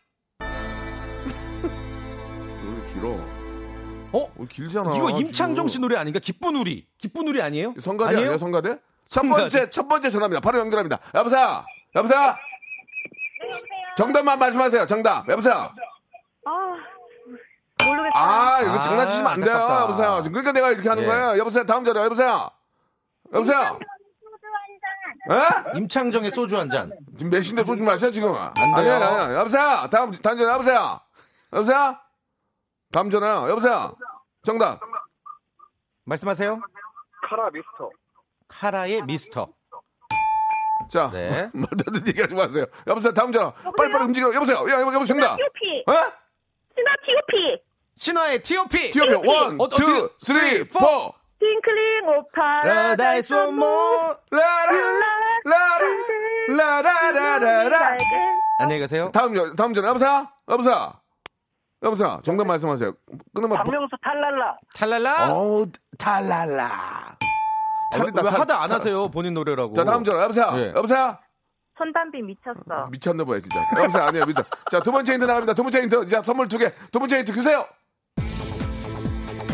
어? 4.15 4.31
어, 4.37 4.45
길잖아. 4.49 4.95
이거 4.95 5.09
임창정 5.09 5.67
씨. 5.67 5.79
노래 5.79 5.97
아닌가? 5.97 6.19
기쁜 6.19 6.55
우리. 6.55 6.87
기쁜 6.97 7.27
우리 7.27 7.41
아니에요? 7.41 7.73
성가대 7.79 8.09
아니에요? 8.11 8.21
아니에요? 8.27 8.37
성가대? 8.37 8.69
첫 9.05 9.21
성가대. 9.21 9.41
번째 9.41 9.69
첫 9.69 9.87
번째 9.87 10.09
전화입니다. 10.09 10.39
바로 10.39 10.59
연결합니다. 10.59 10.99
여보세요. 11.13 11.65
여보세요. 11.95 12.35
정답만 13.97 14.39
말씀하세요. 14.39 14.87
정답. 14.87 15.27
여보세요. 15.29 15.69
아, 16.45 16.51
모르겠어요. 17.83 18.11
아 18.13 18.61
이거 18.61 18.71
아, 18.71 18.81
장난치시면 18.81 19.31
안 19.31 19.39
돼요. 19.41 19.53
안타깝다. 19.53 19.83
여보세요. 19.83 20.21
지금 20.23 20.31
그러니까 20.31 20.51
내가 20.53 20.71
이렇게 20.71 20.87
하는 20.89 21.03
예. 21.03 21.07
거예요. 21.07 21.37
여보세요. 21.37 21.65
다음 21.65 21.83
전화. 21.83 22.03
여보세요. 22.05 22.49
여보세요. 23.33 23.79
에? 25.31 25.77
임창정의 25.77 26.31
소주 26.31 26.57
한 26.57 26.69
잔. 26.69 26.91
지금 27.17 27.31
몇 27.31 27.41
시인데 27.41 27.63
쏘지 27.63 27.81
마세요 27.81 28.11
지금. 28.11 28.31
돼요. 28.33 28.51
아니야 28.55 28.95
아니야. 28.95 29.39
여보세요. 29.39 29.87
다음 29.91 30.11
다음 30.13 30.37
전화. 30.37 30.53
여보세요. 30.53 30.99
여보세요. 31.53 31.97
다음 32.91 33.09
전화. 33.09 33.47
여보세요. 33.49 33.95
정답. 34.43 34.79
말씀하세요. 36.05 36.61
카라 37.29 37.49
미스터. 37.49 37.89
카라의 38.47 39.01
미스터. 39.03 39.47
자, 40.89 41.09
네. 41.11 41.49
말도 41.53 42.07
얘기하지 42.07 42.33
마세요. 42.35 42.65
여보세요. 42.87 43.13
다음 43.13 43.31
전화. 43.31 43.51
빨리 43.77 43.91
빨리 43.91 44.05
움직여. 44.05 44.33
여보세요. 44.33 44.57
야, 44.69 44.81
여보, 44.81 44.93
여보 44.93 45.05
정답. 45.05 45.35
T.O.P. 45.35 45.83
어? 45.87 45.93
신화 46.75 46.95
T.O.P. 47.05 47.63
신화의 47.95 48.43
T.O.P. 48.43 48.91
T.O.P. 48.91 49.27
one, 49.27 49.59
어, 49.59 49.67
two, 49.69 50.09
three, 50.19 50.63
four. 50.67 51.13
Twinkling 51.39 52.07
of 52.09 52.30
pa. 52.30 52.61
One 52.63 53.53
more. 53.53 54.15
라라, 54.31 54.71
라라, 56.51 56.81
라라라라라. 56.81 57.97
안녕히 58.59 58.81
가세요. 58.81 59.11
다음 59.11 59.35
여, 59.35 59.53
다음 59.53 59.73
전화 59.73 59.89
여보세요? 59.89 60.27
여보세요? 60.49 60.93
여보세요? 61.83 62.19
정답 62.23 62.47
말씀하세요. 62.47 62.93
끊으면 63.33 63.57
박명수 63.57 63.95
탈랄라. 64.01 64.57
탈랄라. 64.75 65.33
어우 65.33 65.65
탈랄라. 65.97 67.17
탈이다, 67.91 68.21
왜 68.23 68.29
탈- 68.29 68.39
하다 68.41 68.61
안 68.63 68.67
탈- 68.67 68.77
하세요 68.77 69.07
본인 69.09 69.33
노래라고? 69.35 69.73
자 69.73 69.83
다음 69.83 70.03
전화 70.03 70.23
여보세요? 70.23 70.51
예. 70.55 70.69
여보세요? 70.75 71.17
손담비 71.77 72.21
미쳤어. 72.21 72.85
미쳤나 72.91 73.23
봐요 73.23 73.39
진짜. 73.39 73.59
여보세요 73.77 74.03
아니에요 74.03 74.25
미쳤. 74.25 74.45
자두 74.71 74.91
번째 74.91 75.13
힌트 75.13 75.25
나갑니다. 75.25 75.53
두 75.53 75.63
번째 75.63 75.81
힌트. 75.81 76.07
자 76.07 76.21
선물 76.23 76.47
두 76.47 76.57
개. 76.57 76.73
두 76.91 76.99
번째 76.99 77.17
힌트 77.19 77.33
주세요. 77.33 77.65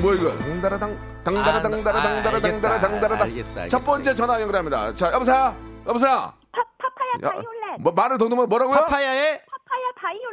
뭐 0.01 0.13
이거? 0.16 0.30
당다라당 0.30 1.24
당다라당 1.24 1.74
아, 1.74 2.74
아. 2.75 2.80
당다라당. 2.80 3.68
첫 3.70 3.80
번째 3.86 4.13
전화 4.13 4.40
연결합니다. 4.42 4.96
자 4.96 5.12
여보세요? 5.12 5.56
여보세요? 5.88 6.34
파, 6.51 6.63
파파야 6.78 7.12
야, 7.24 7.30
바이올렛. 7.34 7.80
뭐 7.82 7.92
말을 7.92 8.18
더 8.18 8.28
넣으면 8.28 8.50
뭐라고요? 8.50 8.78
파파야의 8.78 9.42
파파야 9.46 9.61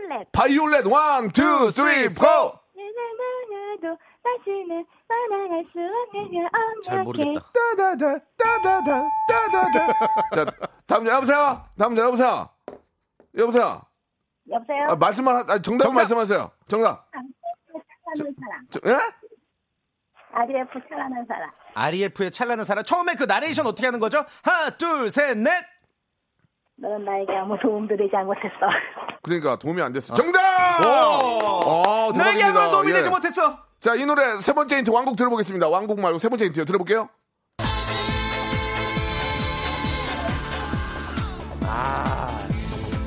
바이올렛. 0.09 0.33
바이올렛 0.33 0.87
one, 0.87 1.31
two, 1.31 1.71
three, 1.71 2.09
four. 2.15 2.25
나도 2.27 3.97
다시는 4.23 4.85
사랑할 5.07 5.65
수 5.73 5.79
없는 5.79 6.49
잘 6.85 7.03
모르겠다. 7.05 7.41
따다다 7.77 8.19
따다다 8.37 9.09
따다다. 9.29 9.89
자 10.35 10.45
다음 10.87 11.05
전 11.05 11.15
여보세요? 11.15 11.65
다음 11.79 11.95
전 11.97 12.07
여보세요? 12.07 12.49
여보세요? 13.37 13.83
여보세요? 14.51 14.85
아, 14.89 14.97
말씀만 14.97 15.37
하- 15.37 15.45
아, 15.55 15.63
정답, 15.63 15.93
말씀하세요. 15.93 16.51
정답. 16.69 17.09
찬란한 17.13 18.35
사랑. 18.41 18.67
저, 18.71 18.81
예? 18.87 18.99
RF 20.33 20.81
찬란한 20.89 21.27
사랑. 21.27 21.51
REF의 21.75 22.31
찬란한 22.33 22.65
사랑. 22.65 22.85
처음에 22.85 23.15
그 23.15 23.25
나레이션 23.25 23.67
어떻게 23.67 23.87
하는 23.87 24.01
거죠? 24.01 24.25
하나, 24.43 24.71
둘, 24.71 25.11
셋, 25.11 25.37
넷. 25.39 25.51
너는 26.81 27.05
나에게 27.05 27.33
아무 27.37 27.57
도움도 27.61 27.97
되지 27.97 28.13
못했어. 28.25 28.55
그러니까 29.23 29.57
도움이 29.57 29.83
안 29.83 29.93
됐어. 29.93 30.15
정답! 30.15 30.39
오! 30.85 31.69
어, 31.69 32.13
나에게. 32.13 32.45
아무런 32.45 32.71
도움이 32.71 32.91
예. 32.91 32.95
되지 32.95 33.11
못했어. 33.11 33.59
자, 33.81 33.95
이 33.95 34.07
노래 34.07 34.41
세 34.41 34.53
번째 34.53 34.77
힌트 34.79 34.91
왕곡 34.91 35.17
들어보겠습니다. 35.17 35.69
왕곡 35.69 36.01
말고 36.01 36.19
세 36.19 36.29
번째 36.29 36.47
힌트요. 36.47 36.65
들어볼게요. 36.65 37.09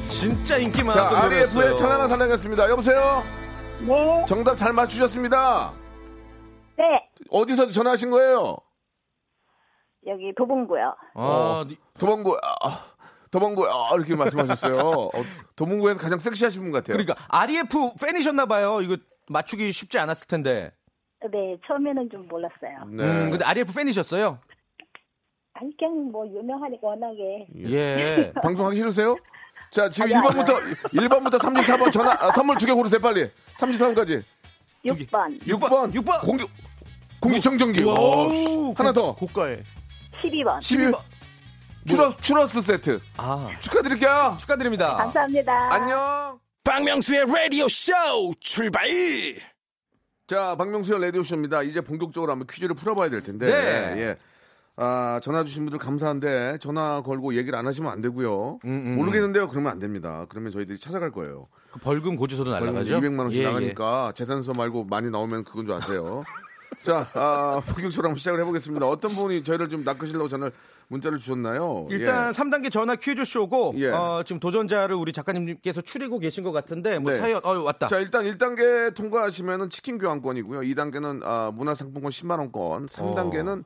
진짜 0.09 0.57
인기 0.57 0.77
자, 0.79 0.83
많았던 0.85 1.17
RF의 1.23 1.53
노래였어요. 1.53 1.75
찬란한 1.75 2.07
사랑이었습니다. 2.09 2.69
여보세요? 2.69 3.23
네, 3.81 4.25
정답 4.27 4.55
잘 4.57 4.71
맞추셨습니다. 4.73 5.73
네. 6.77 6.83
어디서 7.29 7.67
전화하신 7.67 8.11
거예요? 8.11 8.57
여기 10.07 10.33
도봉구요. 10.37 10.95
아, 11.15 11.65
니- 11.67 11.77
도봉구, 11.99 12.37
아, 12.63 12.85
도봉구, 13.31 13.65
아, 13.65 13.95
이렇게 13.95 14.13
말씀하셨어요. 14.15 14.77
어, 14.83 15.09
도봉구에서 15.55 15.99
가장 15.99 16.19
섹시하신 16.19 16.61
분 16.61 16.71
같아요. 16.71 16.97
그러니까 16.97 17.15
REF 17.29 17.93
팬이셨나 18.01 18.45
봐요. 18.45 18.81
이거 18.81 18.97
맞추기 19.29 19.71
쉽지 19.71 19.97
않았을 19.97 20.27
텐데. 20.27 20.71
네, 21.31 21.57
처음에는 21.65 22.09
좀 22.11 22.27
몰랐어요. 22.27 22.85
네. 22.89 23.03
음, 23.03 23.29
근데 23.31 23.45
REF 23.45 23.73
팬이셨어요? 23.73 24.37
아니, 25.53 25.77
그냥 25.77 26.11
뭐 26.11 26.27
유명하니까 26.27 26.87
워낙에. 26.87 27.47
예. 27.57 28.33
방송하기 28.43 28.75
싫으세요? 28.77 29.15
자, 29.71 29.89
지금 29.89 30.07
아니요, 30.13 30.29
1번부터, 30.29 30.55
1번부터 30.91 31.39
34번 31.39 31.91
전화, 31.91 32.11
아, 32.19 32.31
선물 32.33 32.57
두 32.57 32.65
개 32.65 32.73
고르세요, 32.73 32.99
빨리. 32.99 33.29
33번까지. 33.57 34.23
6번, 34.85 35.41
6번. 35.43 35.93
6번. 35.93 36.25
공기, 36.25 36.45
공기청정기. 37.21 37.83
어, 37.85 38.73
하나 38.75 38.91
더. 38.91 39.13
고가에. 39.15 39.61
12번. 40.23 40.57
12번. 40.59 40.99
추러스, 41.87 42.17
추러스 42.21 42.61
세트. 42.61 42.99
아, 43.17 43.49
축하드릴게요. 43.59 44.37
축하드립니다. 44.39 44.95
감사합니다. 44.97 45.73
안녕. 45.73 46.39
박명수의 46.63 47.25
라디오 47.25 47.67
쇼 47.67 47.91
출발 48.39 48.87
자, 50.27 50.55
박명수의 50.57 51.01
라디오 51.01 51.23
쇼입니다. 51.23 51.63
이제 51.63 51.81
본격적으로 51.81 52.31
한번 52.31 52.47
퀴즈를 52.47 52.75
풀어봐야 52.75 53.09
될 53.09 53.21
텐데. 53.21 53.47
네. 53.47 54.01
예. 54.01 54.15
아, 54.77 55.19
전화 55.21 55.43
주신 55.43 55.65
분들 55.65 55.79
감사한데, 55.79 56.59
전화 56.59 57.01
걸고 57.01 57.35
얘기를 57.35 57.57
안 57.57 57.67
하시면 57.67 57.91
안 57.91 57.99
되고요. 58.01 58.59
음, 58.63 58.69
음, 58.69 58.95
모르겠는데요? 58.95 59.47
그러면 59.49 59.71
안 59.71 59.79
됩니다. 59.79 60.25
그러면 60.29 60.51
저희들이 60.51 60.79
찾아갈 60.79 61.11
거예요. 61.11 61.47
그 61.71 61.79
벌금 61.79 62.15
고지서도 62.15 62.49
날라가죠? 62.51 62.99
200만 62.99 63.19
원씩 63.19 63.39
예, 63.41 63.43
예. 63.43 63.47
나가니까 63.47 64.13
재산서 64.15 64.53
말고 64.53 64.85
많이 64.85 65.09
나오면 65.09 65.43
그건 65.43 65.65
줄 65.65 65.75
아세요. 65.75 66.23
자, 66.81 67.07
아, 67.13 67.61
본격적으로 67.65 68.09
한번 68.09 68.17
시작을 68.17 68.39
해보겠습니다. 68.41 68.87
어떤 68.87 69.11
분이 69.11 69.43
저희를 69.43 69.69
좀 69.69 69.83
낚으시려고 69.83 70.27
전화 70.27 70.49
문자를 70.87 71.19
주셨나요? 71.19 71.87
일단 71.89 72.27
예. 72.27 72.31
3단계 72.31 72.71
전화 72.71 72.95
퀴즈 72.95 73.23
쇼고 73.23 73.75
예. 73.77 73.89
어, 73.89 74.23
지금 74.25 74.39
도전자를 74.39 74.95
우리 74.95 75.13
작가님께서 75.13 75.81
추리고 75.81 76.19
계신 76.19 76.43
것 76.43 76.51
같은데 76.51 76.99
뭐 76.99 77.11
네. 77.11 77.19
사연 77.19 77.39
어 77.43 77.61
왔다. 77.61 77.87
자, 77.87 77.99
일단 77.99 78.25
1단계 78.25 78.93
통과하시면은 78.93 79.69
치킨 79.69 79.97
교환권이고요. 79.97 80.61
2단계는 80.61 81.21
아, 81.23 81.51
문화상품권 81.53 82.11
10만 82.11 82.39
원권. 82.39 82.87
3단계는 82.87 83.63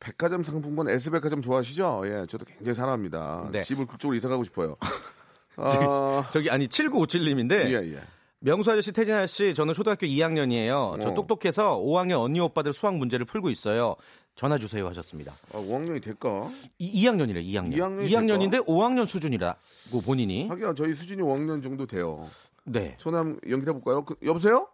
백화점 0.00 0.42
상품권 0.42 0.88
S백화점 0.88 1.40
좋아하시죠? 1.42 2.02
예, 2.04 2.26
저도 2.28 2.44
굉장히 2.44 2.74
사랑합니다. 2.74 3.48
네. 3.50 3.62
집을 3.62 3.86
그쪽으로 3.86 4.16
이사 4.16 4.28
가고 4.28 4.44
싶어요. 4.44 4.76
아, 5.56 6.24
저기 6.32 6.50
아니 6.50 6.68
7957님인데 6.68 7.52
예, 7.66 7.94
예. 7.94 8.00
명수 8.40 8.70
아저씨, 8.70 8.92
태진 8.92 9.14
아저씨, 9.14 9.52
저는 9.54 9.74
초등학교 9.74 10.06
2학년이에요. 10.06 11.02
저 11.02 11.08
어. 11.10 11.14
똑똑해서 11.14 11.78
5학년 11.78 12.20
언니 12.22 12.38
오빠들 12.40 12.72
수학 12.72 12.94
문제를 12.96 13.26
풀고 13.26 13.50
있어요. 13.50 13.96
전화 14.36 14.56
주세요 14.58 14.86
하셨습니다. 14.88 15.32
아, 15.52 15.58
5학년이 15.58 16.00
될까? 16.02 16.48
이, 16.78 17.04
2학년이래, 17.04 17.44
2학년. 17.44 17.74
2학년이 17.74 18.08
2학년인데 18.08 18.64
5학년 18.66 19.06
수준이라고 19.06 20.00
본인이. 20.04 20.46
하기야 20.48 20.74
저희 20.74 20.94
수준이 20.94 21.20
5학년 21.22 21.62
정도 21.62 21.86
돼요. 21.86 22.28
네. 22.64 22.94
전화 22.98 23.18
한번 23.18 23.40
연결해 23.50 23.72
볼까요? 23.72 24.04
그, 24.04 24.14
여보세요? 24.22 24.68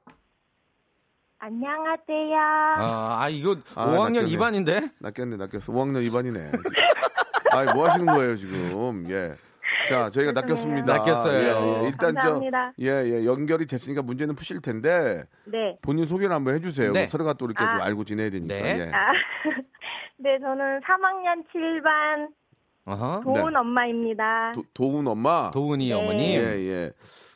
안녕하세요. 1.39 2.37
아, 2.77 3.19
아, 3.23 3.29
이거 3.31 3.57
아, 3.75 3.87
5학년 3.87 4.25
낚였네. 4.25 4.37
2반인데? 4.37 4.93
낚였네, 4.99 5.37
낚였어. 5.37 5.73
5학년 5.73 6.07
2반이네. 6.11 6.51
아이, 7.53 7.67
뭐 7.73 7.89
하시는 7.89 8.05
거예요, 8.07 8.37
지금? 8.37 9.09
예. 9.11 9.35
자, 9.89 10.11
저희가 10.11 10.33
낚였습니다. 10.33 10.97
낚였어요. 10.99 11.39
예, 11.39 11.83
예. 11.85 11.89
일단 11.89 12.15
감사합니다. 12.15 12.73
저, 12.79 12.83
예, 12.85 12.89
예. 13.07 13.25
연결이 13.27 13.67
됐으니까 13.67 14.03
문제는 14.03 14.35
푸실 14.35 14.61
텐데, 14.61 15.25
네. 15.45 15.77
본인 15.83 16.07
소개를 16.07 16.35
한번 16.35 16.55
해주세요. 16.55 16.93
네. 16.93 17.07
서로가 17.07 17.35
또 17.35 17.47
이렇게 17.47 17.59
좀 17.71 17.81
아. 17.81 17.85
알고 17.85 18.05
지내야 18.05 18.31
되니까. 18.31 18.55
네. 18.55 18.79
예. 18.81 18.91
아, 18.93 19.13
네, 20.17 20.39
저는 20.41 20.81
3학년 20.81 21.45
7반 21.53 22.29
어허. 22.87 23.21
도훈 23.25 23.57
엄마입니다. 23.57 24.53
도, 24.55 24.63
도훈 24.75 25.07
엄마? 25.07 25.51
도훈이 25.53 25.89
네. 25.89 25.95
어머님. 25.95 26.21
예, 26.21 26.41
예. 26.69 26.91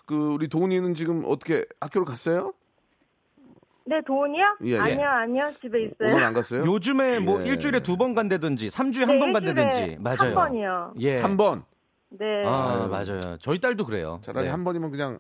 그, 0.07 0.15
우리 0.35 0.49
도훈이는 0.49 0.95
지금 0.95 1.23
어떻게 1.27 1.65
학교를 1.81 2.07
갔어요? 2.07 2.53
네, 3.87 3.97
도훈이요? 4.07 4.45
예, 4.65 4.71
예. 4.73 4.79
아니요, 4.79 5.07
아니요. 5.09 5.51
집에 5.63 5.85
있어요. 5.85 6.13
오늘 6.15 6.23
안 6.25 6.35
갔어요? 6.35 6.63
요즘에 6.67 7.19
뭐 7.21 7.41
예. 7.43 7.47
일주일에 7.47 7.81
두 7.81 7.97
번 7.97 8.15
간다든지, 8.15 8.69
3주에 8.69 9.07
네, 9.07 9.13
한번 9.19 9.43
일주일에 9.43 9.55
간다든지. 9.65 9.97
맞아요. 10.01 10.19
한 10.21 10.35
번이요. 10.35 10.93
예. 11.01 11.21
한 11.21 11.37
번. 11.39 11.65
네. 12.11 12.44
아, 12.47 12.88
맞아요. 12.90 13.37
저희 13.40 13.59
딸도 13.61 13.85
그래요. 13.85 14.18
차라리 14.23 14.47
네. 14.47 14.51
한 14.51 14.64
번이면 14.64 14.90
그냥, 14.90 15.18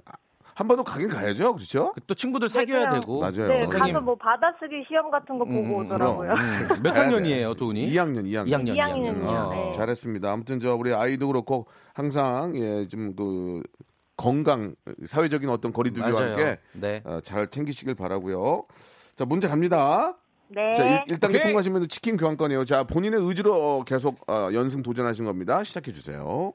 한 0.54 0.66
번은 0.66 0.82
가긴 0.84 1.08
가야죠. 1.08 1.54
그렇죠? 1.54 1.92
또 2.06 2.14
친구들 2.14 2.48
사귀어야 2.48 2.86
그냥- 2.86 3.00
되고. 3.00 3.20
맞아요. 3.20 3.46
네, 3.48 3.64
선생님. 3.66 3.78
가서 3.78 4.00
뭐 4.00 4.16
받아쓰기 4.16 4.84
시험 4.88 5.10
같은 5.10 5.38
거 5.38 5.44
보고 5.44 5.60
음, 5.60 5.86
오더라고요. 5.86 6.32
음. 6.32 6.68
몇 6.82 6.96
학년이에요, 6.96 7.54
도훈이? 7.54 7.88
2학년, 7.90 8.24
2학년. 8.24 8.48
2학년, 8.48 8.76
2학년이요. 8.76 9.22
2학년. 9.22 9.26
어. 9.28 9.50
네. 9.54 9.72
잘했습니다. 9.72 10.32
아무튼 10.32 10.58
저 10.60 10.74
우리 10.74 10.92
아이도 10.92 11.28
그렇고 11.28 11.66
항상 11.94 12.56
예, 12.56 12.86
좀그 12.88 13.62
건강 14.16 14.74
사회적인 15.06 15.48
어떤 15.48 15.72
거리두기와 15.72 16.10
맞아요. 16.10 16.30
함께 16.32 16.58
네. 16.72 17.02
어, 17.04 17.20
잘 17.20 17.46
챙기시길 17.48 17.94
바라고요. 17.94 18.64
자 19.14 19.24
문제 19.24 19.46
갑니다. 19.46 20.16
네. 20.48 20.72
자 20.74 21.04
1, 21.06 21.20
단계 21.20 21.36
오케이. 21.36 21.42
통과하시면 21.42 21.86
치킨 21.88 22.16
교환권이에요. 22.16 22.64
자 22.64 22.82
본인의 22.82 23.20
의지로 23.22 23.54
어, 23.54 23.84
계속 23.84 24.16
어, 24.28 24.48
연승 24.54 24.82
도전하신 24.82 25.24
겁니다. 25.24 25.62
시작해 25.62 25.92
주세요. 25.92 26.52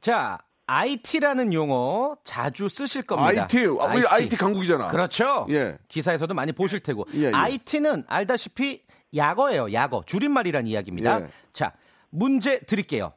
자, 0.00 0.38
IT라는 0.66 1.52
용어 1.54 2.16
자주 2.24 2.68
쓰실 2.68 3.02
겁니다. 3.02 3.42
IT, 3.42 3.58
아, 3.80 3.94
우리 3.94 4.06
IT 4.06 4.36
강국이잖아. 4.36 4.88
그렇죠. 4.88 5.46
예. 5.50 5.78
기사에서도 5.88 6.32
많이 6.34 6.52
보실 6.52 6.80
테고. 6.80 7.06
예, 7.14 7.24
예. 7.24 7.32
IT는 7.32 8.04
알다시피 8.06 8.84
약어예요. 9.14 9.72
약어. 9.72 10.02
줄임말이란 10.04 10.66
이야기입니다. 10.66 11.22
예. 11.22 11.28
자, 11.52 11.72
문제 12.10 12.60
드릴게요. 12.60 13.12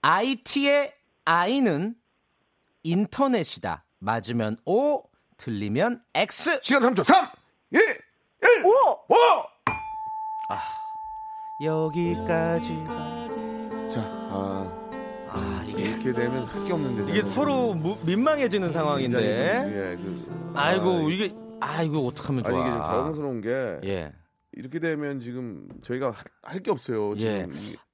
IT의 0.00 0.94
I는 1.24 1.96
인터넷이다. 2.84 3.84
맞으면 3.98 4.56
O, 4.64 5.02
틀리면 5.36 6.02
X. 6.14 6.60
시간 6.62 6.94
3초. 6.94 7.04
3, 7.04 7.28
2, 7.72 7.78
1, 7.78 8.64
오! 8.64 8.70
5. 9.08 9.16
여기까지. 11.62 12.84
자, 13.92 14.00
아, 14.00 14.81
아, 15.34 15.64
이게 15.66 15.82
이렇게 15.82 16.12
되면 16.12 16.44
할 16.44 16.64
게 16.66 16.72
없는데. 16.72 17.10
이게 17.10 17.24
서로 17.24 17.74
무- 17.74 17.98
민망해지는 18.04 18.72
상황인데. 18.72 19.18
예, 19.22 19.96
그, 19.96 20.52
아이고, 20.54 20.90
아, 21.06 21.10
이게 21.10 21.34
아이고 21.60 22.06
어떡 22.08 22.28
하면 22.28 22.44
좋아. 22.44 22.52
아니 22.52 22.60
이게 22.62 22.70
좀 22.70 22.78
당황스러운 22.82 23.40
게 23.40 23.80
예. 23.84 24.12
이렇게 24.52 24.78
되면 24.80 25.20
지금 25.20 25.66
저희가 25.82 26.12
할 26.42 26.60
게 26.62 26.70
없어요. 26.70 27.14
예. 27.20 27.46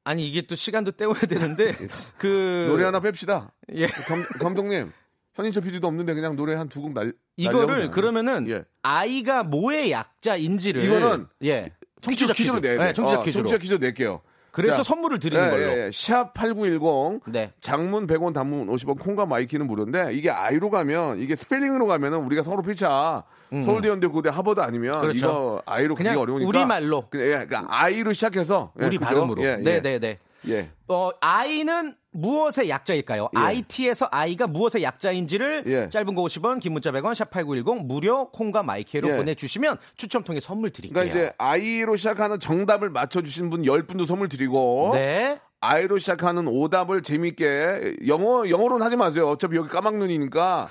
아니 0.04 0.26
이게 0.26 0.42
또 0.46 0.54
시간도 0.54 0.92
때워야 0.92 1.20
되는데 1.20 1.74
그 2.18 2.66
노래 2.68 2.84
하나 2.84 3.00
뺍시다. 3.00 3.50
예. 3.74 3.86
감, 3.86 4.22
감독님 4.40 4.90
현인철 5.34 5.62
PD도 5.62 5.86
없는데 5.86 6.14
그냥 6.14 6.34
노래 6.34 6.54
한 6.54 6.68
두 6.68 6.80
곡 6.82 6.92
날. 6.94 7.12
이거를. 7.36 7.90
그러면은 7.90 8.48
예. 8.48 8.64
아이가 8.82 9.44
뭐의 9.44 9.92
약자인지를 9.92 10.82
이거는 10.82 11.26
예 11.44 11.72
청취자 12.00 12.32
퀴즈, 12.32 12.42
퀴즈로 12.42 12.54
퀴즈. 12.56 12.66
내야 12.66 12.78
돼. 12.78 12.84
네, 12.86 12.92
청취자 12.92 13.18
어, 13.18 13.22
퀴즈로. 13.22 13.42
청취자 13.46 13.58
퀴즈 13.58 13.74
낼게요. 13.74 14.22
그래서 14.62 14.78
자, 14.78 14.82
선물을 14.82 15.18
드리는 15.20 15.44
예, 15.44 15.50
걸로. 15.50 15.62
예, 15.62 15.84
예. 15.84 15.88
샵8910 15.90 17.20
네. 17.26 17.52
장문 17.60 18.06
100원 18.06 18.34
단문 18.34 18.66
50원 18.68 18.98
콩과 19.00 19.26
my 19.26 19.38
K는 19.38 19.66
무료인데 19.66 20.12
이게 20.14 20.30
아이로 20.30 20.70
가면 20.70 21.20
이게 21.20 21.36
스펠링으로 21.36 21.86
가면은 21.86 22.18
우리가 22.18 22.42
서로 22.42 22.62
피차 22.62 23.24
서울대 23.64 23.88
연대 23.88 24.06
고대 24.06 24.28
하버드 24.28 24.60
아니면 24.60 24.94
음. 24.96 25.00
그렇죠. 25.00 25.16
이거 25.18 25.62
아이로 25.66 25.94
그냥 25.94 26.18
어려우니까 26.18 26.48
우리말로. 26.48 27.08
그냥, 27.08 27.26
예, 27.26 27.30
그러니까 27.46 27.66
아이로 27.68 28.12
시작해서 28.12 28.72
예, 28.80 28.86
우리? 28.86 28.98
발음으로. 28.98 29.42
예, 29.42 29.48
예. 29.50 29.56
네, 29.56 29.80
네, 29.80 29.98
네. 29.98 30.18
예. 30.48 30.70
어, 30.88 31.10
I는 31.20 31.94
무엇의 32.20 32.68
약자일까요? 32.68 33.28
예. 33.34 33.38
IT에서 33.38 34.08
I가 34.10 34.46
무엇의 34.46 34.82
약자인지를 34.82 35.64
예. 35.66 35.88
짧은 35.88 36.14
거 36.14 36.22
50원, 36.22 36.60
긴 36.60 36.72
문자 36.72 36.90
100원, 36.90 37.14
샵8910 37.14 37.84
무료 37.84 38.30
콩과 38.30 38.62
my 38.62 38.81
K로 38.81 39.10
예. 39.10 39.16
보내주시면 39.16 39.76
추첨 39.96 40.24
통해 40.24 40.40
선물 40.40 40.70
드릴게요. 40.70 40.94
그러니까 40.94 41.18
이제 41.18 41.32
I로 41.38 41.96
시작하는 41.96 42.40
정답을 42.40 42.90
맞춰주신 42.90 43.50
분 43.50 43.62
10분도 43.62 44.06
선물 44.06 44.28
드리고 44.28 44.90
네. 44.94 45.38
I로 45.60 45.98
시작하는 45.98 46.46
오답을 46.46 47.02
재밌게 47.02 47.96
영어 48.06 48.48
영어로는 48.48 48.84
하지 48.84 48.96
마세요. 48.96 49.28
어차피 49.28 49.56
여기 49.56 49.68
까막눈이니까 49.68 50.68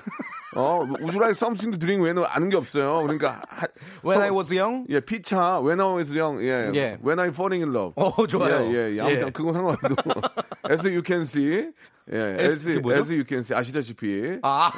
어 0.56 0.80
would 1.02 1.15
you 1.15 1.23
like 1.23 1.34
something 1.34 1.68
to 1.68 1.76
drink 1.78 2.00
외에는 2.02 2.24
아는 2.26 2.48
게 2.48 2.56
없어요. 2.56 3.02
그러니까 3.02 3.42
하- 3.48 3.66
When 4.02 4.18
서- 4.18 4.22
I 4.24 4.30
was 4.30 4.52
young. 4.54 4.86
예 4.88 5.00
피차 5.00 5.60
When 5.62 5.78
I 5.80 5.94
was 5.94 6.16
young 6.16 6.42
예, 6.42 6.70
예. 6.74 6.98
When 7.04 7.18
I 7.20 7.28
falling 7.28 7.62
in 7.62 7.74
love 7.74 7.92
어, 7.96 8.26
좋아요. 8.26 8.64
예, 8.72 8.92
예, 8.92 8.96
예. 8.96 9.00
아무튼 9.00 9.26
예. 9.26 9.30
그건 9.30 9.52
상관없고 9.52 10.20
As 10.72 10.86
you 10.88 11.02
can 11.04 11.22
see 11.22 11.70
예, 12.10 12.36
as, 12.40 12.66
뭐죠? 12.80 13.00
as 13.00 13.12
you 13.12 13.24
can 13.28 13.40
see 13.40 13.54
아시다시피 13.54 14.38
아. 14.42 14.70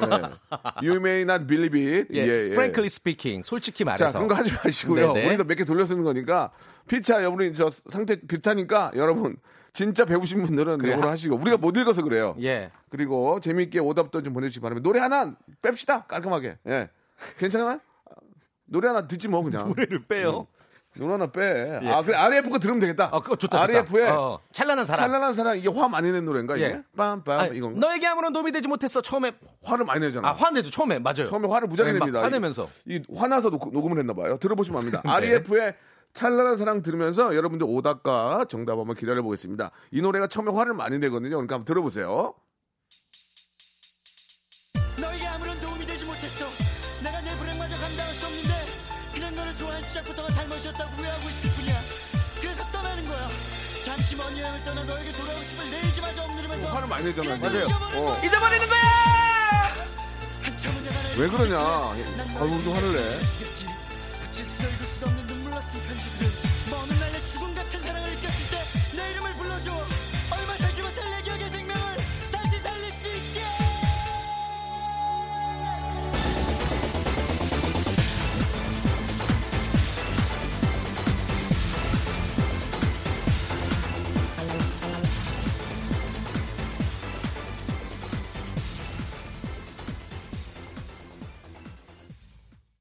예. 0.82 0.88
You 0.88 0.96
may 0.98 1.22
not 1.22 1.46
believe 1.46 1.78
it 1.78 2.08
예, 2.12 2.18
예, 2.26 2.48
예. 2.48 2.52
frankly 2.52 2.86
speaking, 2.86 3.46
솔직히 3.46 3.84
말해서. 3.84 4.06
자, 4.10 4.12
그런 4.18 4.26
거 4.26 4.34
하지 4.34 4.50
마시고요. 4.64 5.12
네네. 5.12 5.26
우리도 5.28 5.44
몇개 5.44 5.64
돌려 5.64 5.86
쓰는 5.86 6.02
거니까 6.02 6.50
피차 6.88 7.18
여러분이 7.22 7.54
저 7.54 7.70
상태 7.70 8.16
비슷하니까 8.20 8.90
여러분 8.96 9.36
진짜 9.72 10.04
배우신 10.04 10.42
분들은 10.42 10.78
그래, 10.78 10.94
하- 10.94 11.10
하시고 11.10 11.36
우리가 11.36 11.56
못 11.56 11.76
읽어서 11.76 12.02
그래요. 12.02 12.34
예. 12.42 12.70
그리고 12.90 13.38
재미있게 13.40 13.78
오답도 13.78 14.22
좀 14.22 14.32
보내주시기 14.32 14.62
바랍니다. 14.62 14.82
노래 14.86 15.00
하나 15.00 15.34
뺍시다 15.62 16.06
깔끔하게. 16.08 16.58
예, 16.68 16.88
괜찮아? 17.38 17.80
노래 18.66 18.88
하나 18.88 19.06
듣지 19.06 19.28
뭐 19.28 19.42
그냥. 19.42 19.68
노래를 19.68 20.04
빼요. 20.06 20.46
노래 20.96 21.12
하나 21.12 21.30
빼. 21.30 21.78
아 21.88 22.02
그래 22.02 22.16
RF 22.16 22.50
거 22.50 22.58
들으면 22.58 22.80
되겠다. 22.80 23.10
아, 23.12 23.20
그거 23.20 23.36
좋다. 23.36 23.64
좋다. 23.66 23.78
RF에 23.78 24.08
어, 24.10 24.40
찬란한 24.50 24.84
사람. 24.84 25.00
찬란한 25.06 25.34
사람 25.34 25.56
이게 25.56 25.68
화 25.68 25.86
많이 25.88 26.10
낸 26.10 26.24
노래인가 26.24 26.56
이게? 26.56 26.64
예. 26.66 26.82
빰빰 26.96 27.54
이건 27.54 27.78
너에게 27.78 28.08
아무런 28.08 28.32
도움이 28.32 28.50
되지 28.50 28.66
못했어. 28.66 29.00
처음에 29.00 29.32
화를 29.62 29.84
많이 29.84 30.00
내잖아. 30.00 30.28
아 30.28 30.32
화내도 30.32 30.68
처음에 30.70 30.98
맞아요. 30.98 31.26
처음에 31.26 31.46
화를 31.46 31.68
무지하게 31.68 31.92
네, 31.92 31.98
막 32.00 32.06
냅니다. 32.06 32.24
화내면서. 32.24 32.68
이, 32.86 32.96
이 32.96 33.16
화나서 33.16 33.50
녹, 33.50 33.72
녹음을 33.72 33.98
했나 34.00 34.14
봐요. 34.14 34.36
들어보시면 34.38 34.80
압니다. 34.80 35.00
네. 35.06 35.10
REF의 35.10 35.74
찬란한 36.12 36.56
사랑 36.56 36.82
들으면서 36.82 37.34
여러분들 37.36 37.66
오답과 37.68 38.46
정답 38.48 38.78
한번 38.78 38.96
기다려 38.96 39.22
보겠습니다. 39.22 39.70
이 39.92 40.02
노래가 40.02 40.26
처음에 40.26 40.50
화를 40.52 40.74
많이 40.74 40.98
내거든요. 40.98 41.36
그러니까 41.36 41.54
한번 41.54 41.64
들어보세요. 41.64 42.34
너에게 45.00 45.26
아무런 45.26 45.58
도움이 45.60 45.86
되지 45.86 46.04
못했어. 46.04 46.44
내가 47.02 47.20
내 47.22 47.36
불행마저 47.38 47.76
감당할 47.76 48.12
수 48.14 48.26
없는데 48.26 48.54
그냥 49.14 49.34
너를 49.34 49.56
좋아한 49.56 49.80
시작부터가 49.82 50.28
잘못이었다고 50.32 50.90
후회하고 50.96 51.28
있을 51.28 51.50
뿐이야. 51.56 51.74
그래서 52.40 52.64
떠나는 52.72 53.06
거야. 53.06 53.28
잠시 53.84 54.16
먼 54.16 54.36
여행을 54.36 54.64
떠나 54.64 54.84
너에게 54.84 55.12
돌아오고 55.12 55.42
싶을 55.42 55.70
내 55.70 55.76
의지마저 55.86 56.22
엎누르면서 56.24 56.66
화를 56.74 56.88
많이 56.88 57.04
내잖아요. 57.06 57.36
잊어버리는 57.36 57.66
어. 57.96 58.04
거야. 58.04 58.24
잊어버리는 58.24 58.66
거야. 58.68 58.80
왜 61.18 61.28
그러냐? 61.28 61.58
아유, 61.58 62.60
또 62.64 62.72
화를 62.72 62.92
내. 62.92 63.00
났은 65.60 65.78
편지들은 65.80 66.30
먼내 66.70 67.20
죽음 67.32 67.54
같은 67.54 67.80
사랑을 67.82 68.10
느꼈을 68.10 68.50
때 68.50 68.96
내 68.96 69.10
이름을 69.10 69.34
불러줘. 69.34 69.99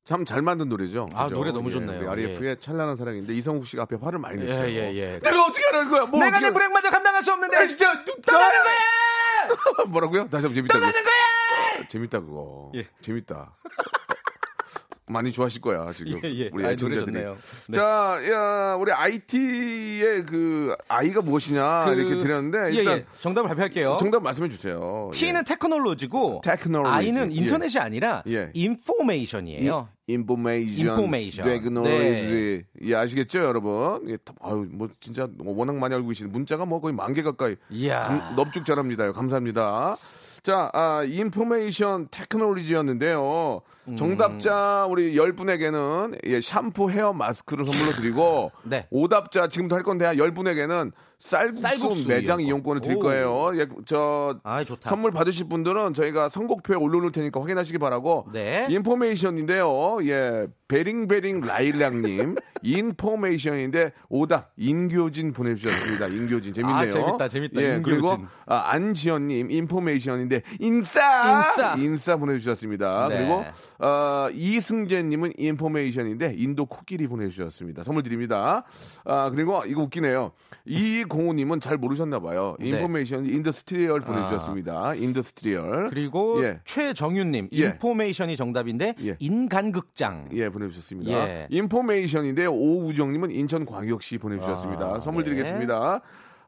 참 0.10 0.26
잘 0.26 0.42
만든 0.42 0.70
노래죠. 0.70 1.08
아, 1.14 1.26
그죠? 1.26 1.36
노래 1.36 1.52
너무 1.52 1.70
예, 1.70 1.74
좋네요. 1.74 2.00
우리 2.00 2.08
REF의 2.08 2.60
찬란한 2.60 2.96
사랑인데 2.96 3.32
이성욱 3.36 3.68
씨가 3.68 3.84
앞에 3.84 3.96
화를 4.02 4.18
많이 4.18 4.44
냈어요. 4.44 4.68
예, 4.68 4.92
예, 4.92 4.96
예. 4.96 5.20
내가 5.20 5.46
어떻게 5.46 5.64
하는 5.72 5.88
거야? 5.88 6.06
뭐 6.08 6.20
내가 6.24 6.40
내 6.40 6.50
불행마저 6.52 6.90
감당할 6.90 7.22
수 7.22 7.32
없는데 7.32 7.56
아, 7.58 7.68
진짜 7.68 8.04
떠나는 8.26 8.60
거야. 8.64 9.86
뭐라고요? 9.88 10.24
다시 10.30 10.48
한번 10.48 10.56
재밌다. 10.56 10.74
떠나는 10.74 10.94
거야. 11.04 11.88
재밌다 11.90 12.20
그거. 12.22 12.72
예. 12.74 12.88
재밌다. 13.04 13.54
많이 15.12 15.32
좋아하실 15.32 15.62
거야 15.62 15.92
지금 15.94 16.22
예, 16.24 16.30
예. 16.36 16.50
우리 16.54 16.64
아이, 16.66 16.74
애청자들이. 16.74 17.12
노래 17.12 17.24
좋네요. 17.24 17.38
네. 17.68 17.76
자, 17.76 18.20
야, 18.32 18.76
우리 18.80 18.92
IT의 18.92 20.24
그 20.28 20.76
아이가 20.88 21.22
무엇이냐 21.22 21.86
그- 21.86 21.94
이렇게 21.94 22.18
드렸는데 22.20 22.74
예, 22.76 22.78
일단 22.78 22.98
예. 22.98 23.06
정답을 23.22 23.48
발표할게요. 23.48 23.98
정답 24.00 24.22
말씀해 24.22 24.50
주세요. 24.50 25.10
T는 25.14 25.46
테크놀로지고 25.46 26.42
technology. 26.44 26.92
I는 26.94 27.32
예. 27.32 27.36
인터넷이 27.38 27.80
아니라 27.80 28.22
예. 28.28 28.52
information이에요. 28.54 29.90
information, 30.14 30.88
information. 30.88 31.46
technology. 31.46 32.64
예, 32.84 32.96
아시겠죠, 32.96 33.40
여러분? 33.40 34.10
예, 34.10 34.18
아유, 34.42 34.66
뭐 34.72 34.90
진짜 35.00 35.28
워낙 35.40 35.76
많이 35.78 35.94
알고 35.94 36.08
계시는 36.08 36.32
문자가 36.32 36.66
뭐 36.66 36.82
거의 36.82 36.94
만 36.96 37.14
개 37.14 37.22
가까이. 37.22 37.56
감- 38.02 38.36
넙죽 38.36 38.66
잘합니다. 38.66 39.12
감사합니다. 39.12 39.96
자, 40.42 40.70
아, 40.74 41.04
information 41.06 42.08
technology였는데요. 42.12 43.62
음. 43.90 43.96
정답자 43.96 44.86
우리 44.90 45.16
10분에게는 45.16 46.20
예, 46.26 46.42
샴푸 46.42 46.90
헤어 46.90 47.14
마스크를 47.14 47.66
선물로 47.66 47.92
드리고 47.94 48.52
네. 48.64 48.88
오답자 48.90 49.48
지금도 49.48 49.76
할 49.76 49.84
건데 49.84 50.06
10분에게는 50.06 50.92
쌀국수, 51.22 51.62
쌀국수 51.62 52.08
매장 52.08 52.40
이용권. 52.40 52.48
이용권을 52.48 52.82
드릴 52.82 52.96
오. 52.98 53.00
거예요. 53.02 53.52
예, 53.60 53.68
저 53.86 54.40
아이. 54.44 54.64
선물 54.80 55.12
받으실 55.12 55.50
분들은 55.50 55.94
저희가 55.94 56.30
선곡표에 56.30 56.78
올려놓을 56.78 57.12
테니까 57.12 57.42
확인하시기 57.42 57.78
바라고. 57.78 58.28
네. 58.32 58.66
information인데요. 58.70 59.98
예, 60.06 60.48
베링베링 60.70 61.42
라일락님 61.42 62.36
information인데 62.64 63.92
오답 64.08 64.52
인교진 64.58 65.34
보내주셨습니다. 65.34 66.08
인교진 66.08 66.54
재밌네요. 66.54 66.78
아, 66.78 66.88
재밌다, 66.88 67.28
재밌다. 67.28 67.62
예, 67.62 67.82
그리고 67.84 68.08
인교진. 68.12 68.28
아, 68.48 68.56
안지연님 68.72 69.52
information인데 69.52 70.42
인싸 70.60 71.50
인싸. 71.50 71.76
인싸 71.78 72.16
보내주셨습니다. 72.18 73.08
네. 73.10 73.18
그리고 73.18 73.46
어, 73.80 74.30
이승재님은 74.34 75.34
information인데 75.38 76.36
인도 76.38 76.66
코끼리 76.66 77.08
보내주셨습니다. 77.08 77.84
선물 77.84 78.04
드립니다. 78.04 78.64
아 79.06 79.30
그리고 79.30 79.64
이거 79.66 79.84
웃기네요. 79.84 80.32
이공우님은 80.66 81.62
잘 81.62 81.78
모르셨나 81.78 82.20
봐요. 82.20 82.58
네. 82.60 82.70
information 82.70 83.26
industrial 83.26 84.02
보내주셨습니다. 84.02 84.96
industrial. 84.96 85.88
그리고 85.90 86.44
예. 86.44 86.60
최정윤님 86.66 87.50
예. 87.54 87.58
information이 87.58 88.36
정답인데 88.36 88.96
예. 89.02 89.16
인간극장. 89.20 90.30
예, 90.34 90.50
보내주셨습니다. 90.50 91.12
예. 91.12 91.48
information인데 91.50 92.48
오우정님은 92.48 93.32
인천광역시 93.32 94.18
보내주셨습니다. 94.18 94.96
아, 94.96 95.00
선물 95.00 95.24
네. 95.24 95.30
드리겠습니다. 95.30 96.02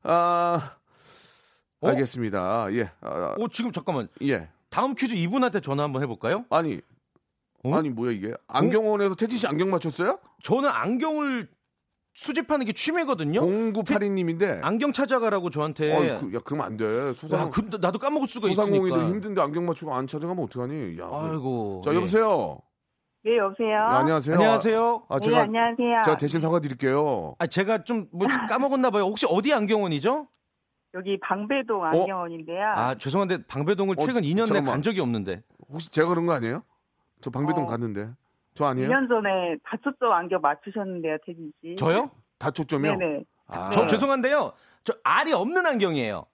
아, 0.03 0.71
어? 1.79 1.87
알겠습니다. 1.87 2.67
예, 2.73 2.91
아, 2.99 3.35
오 3.37 3.47
지금 3.47 3.71
잠깐만 3.71 4.09
예. 4.23 4.49
다음 4.69 4.95
퀴즈 4.95 5.15
이분한테 5.15 5.59
전화 5.59 5.83
한번 5.83 6.01
해볼까요? 6.01 6.45
아니, 6.49 6.79
어? 7.63 7.75
아니 7.75 7.89
뭐야 7.89 8.11
이게? 8.11 8.33
안경원에서 8.47 9.15
태진 9.15 9.37
씨 9.37 9.47
안경 9.47 9.69
맞췄어요? 9.69 10.19
저는 10.43 10.69
안경을 10.69 11.47
수집하는 12.13 12.65
게 12.65 12.73
취미거든요. 12.73 13.41
0982님인데. 13.41 14.59
안경 14.63 14.91
찾아가라고 14.91 15.49
저한테. 15.49 15.93
어, 15.95 16.19
그, 16.19 16.33
야, 16.35 16.39
그러면 16.43 16.65
안 16.65 16.77
돼. 16.77 16.85
야, 16.85 17.13
소상, 17.13 17.49
그, 17.49 17.61
나도 17.79 17.99
까먹을 17.99 18.27
수가 18.27 18.47
소상공인들 18.49 18.89
있으니까. 18.89 19.07
힘든데 19.09 19.41
안경 19.41 19.65
맞추고 19.65 19.93
안 19.93 20.07
찾아가면 20.07 20.43
어떡하니? 20.43 20.97
야, 20.99 21.07
아이고. 21.09 21.81
자, 21.85 21.91
예. 21.91 21.95
여보세요? 21.95 22.59
네, 23.23 23.37
여보세요. 23.37 23.67
네, 23.69 23.75
안녕하세요. 23.95 24.35
안녕하세요. 24.35 25.05
아, 25.07 25.19
네, 25.19 25.25
제가, 25.25 25.41
안녕하세요. 25.43 26.01
제가 26.03 26.17
대신 26.17 26.41
사과드릴게요. 26.41 27.35
아, 27.39 27.47
제가 27.47 27.83
좀 27.85 28.07
뭐 28.11 28.27
까먹었나 28.49 28.89
봐요. 28.89 29.03
혹시 29.03 29.25
어디 29.29 29.53
안경원이죠? 29.53 30.27
여기 30.95 31.17
방배동 31.21 31.81
안경원인데요. 31.85 32.65
아, 32.75 32.95
죄송한데 32.95 33.45
방배동을 33.47 33.95
어, 33.97 34.05
최근 34.05 34.23
2년 34.23 34.41
내 34.41 34.45
잠깐만. 34.47 34.65
간 34.73 34.81
적이 34.81 34.99
없는데. 34.99 35.43
혹시 35.69 35.89
제가 35.91 36.09
그런 36.09 36.25
거 36.25 36.33
아니에요? 36.33 36.63
저 37.21 37.29
방배동 37.29 37.63
어. 37.63 37.67
갔는데. 37.67 38.09
저 38.53 38.65
아니에요? 38.65 38.89
2년 38.89 39.07
전에 39.07 39.57
다초점 39.63 40.11
안경 40.11 40.41
맞추셨는데요, 40.41 41.17
태진 41.25 41.53
씨. 41.61 41.75
저요? 41.77 42.11
다초점이요? 42.37 42.95
네네. 42.95 43.23
아, 43.47 43.69
저 43.71 43.81
네. 43.81 43.87
죄송한데요. 43.87 44.51
저 44.83 44.93
알이 45.03 45.31
없는 45.31 45.65
안경이에요. 45.65 46.25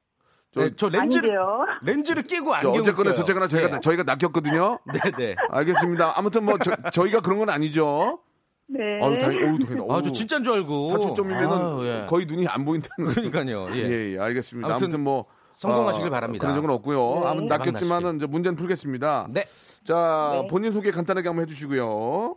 저, 0.52 0.62
네, 0.62 0.72
저 0.76 0.90
렌즈를 0.90 1.30
아니래요. 1.30 1.66
렌즈를 1.84 2.24
끼고 2.24 2.46
저 2.46 2.54
안경 2.54 2.74
어쨌거나. 2.74 3.14
저쨌거나 3.14 3.48
저희가 3.48 3.70
네. 3.70 3.80
저희가 3.82 4.04
낚였거든요. 4.04 4.80
네, 4.94 5.12
네. 5.18 5.36
알겠습니다. 5.50 6.18
아무튼 6.18 6.46
뭐 6.46 6.58
저, 6.92 7.06
희가 7.06 7.20
그런 7.20 7.40
건 7.40 7.50
아니죠. 7.50 8.20
네. 8.68 9.02
아유 9.02 9.18
다행. 9.18 9.50
어우 9.50 9.60
다행이다. 9.60 9.94
아, 9.94 10.02
저 10.02 10.12
진짜인 10.12 10.44
줄 10.44 10.54
알고. 10.54 10.94
다초점이면은 10.94 11.50
아유, 11.50 11.80
예. 11.84 12.06
거의 12.08 12.26
눈이 12.26 12.48
안 12.48 12.66
보인다는. 12.66 13.14
그러니까요. 13.14 13.76
예. 13.76 13.82
예, 13.82 14.14
예, 14.14 14.20
알겠습니다. 14.20 14.68
아무튼 14.68 14.86
아무튼, 14.86 15.04
뭐 15.04 15.26
성공하시길 15.52 16.08
어, 16.08 16.12
바랍니다. 16.12 16.42
그런 16.42 16.56
적은 16.56 16.70
없고요. 16.70 17.20
네. 17.22 17.28
아무튼 17.28 17.48
낚였지만은 17.48 18.18
이제 18.18 18.28
문제는 18.28 18.56
풀겠습니다. 18.56 19.28
네. 19.32 19.46
자, 19.88 20.42
네. 20.42 20.48
본인 20.50 20.74
소개 20.74 20.92
간단하게 20.92 21.30
한번 21.30 21.44
해주시고요. 21.44 22.36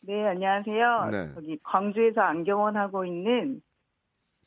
네, 0.00 0.26
안녕하세요. 0.26 1.08
네. 1.12 1.30
저기 1.36 1.56
광주에서 1.62 2.22
안경원 2.22 2.76
하고 2.76 3.04
있는 3.04 3.60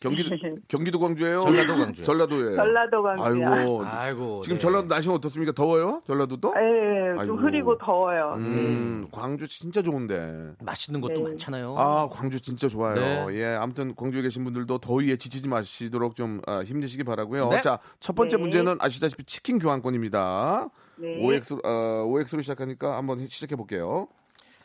경기도 0.01 0.29
경기도 0.67 0.99
광주예요. 0.99 1.43
전라도 1.43 1.77
광주요. 1.77 2.03
전라도예요. 2.03 2.55
전라도 2.57 3.03
광주야. 3.03 3.53
아이고. 3.53 3.85
아이고. 3.85 4.41
지금 4.41 4.55
네. 4.57 4.59
전라도 4.59 4.87
날씨는 4.87 5.15
어떻습니까? 5.15 5.53
더워요? 5.53 6.01
전라도도? 6.05 6.53
예, 6.57 7.19
아이고. 7.19 7.25
좀 7.27 7.45
흐리고 7.45 7.77
더워요. 7.77 8.33
음, 8.39 9.07
광주 9.13 9.47
진짜 9.47 9.81
좋은데. 9.81 10.51
맛있는 10.59 10.99
것도 10.99 11.13
네. 11.13 11.23
많잖아요. 11.23 11.75
아, 11.77 12.09
광주 12.09 12.41
진짜 12.41 12.67
좋아요. 12.67 12.95
네. 13.29 13.35
예, 13.35 13.45
아무튼 13.45 13.95
광주에 13.95 14.23
계신 14.23 14.43
분들도 14.43 14.79
더위에 14.79 15.15
지치지 15.15 15.47
마시도록 15.47 16.17
좀 16.17 16.41
아, 16.47 16.63
힘내시기 16.63 17.05
바라고요. 17.05 17.47
네. 17.47 17.61
자, 17.61 17.79
첫 18.01 18.13
번째 18.13 18.35
네. 18.35 18.41
문제는 18.41 18.75
아시다시피 18.81 19.23
치킨 19.23 19.57
교환권입니다. 19.57 20.67
네. 21.01 21.17
OX 21.19 21.55
어, 21.65 22.05
OX로 22.05 22.41
시작하니까 22.41 22.95
한번 22.97 23.27
시작해 23.27 23.55
볼게요. 23.55 24.07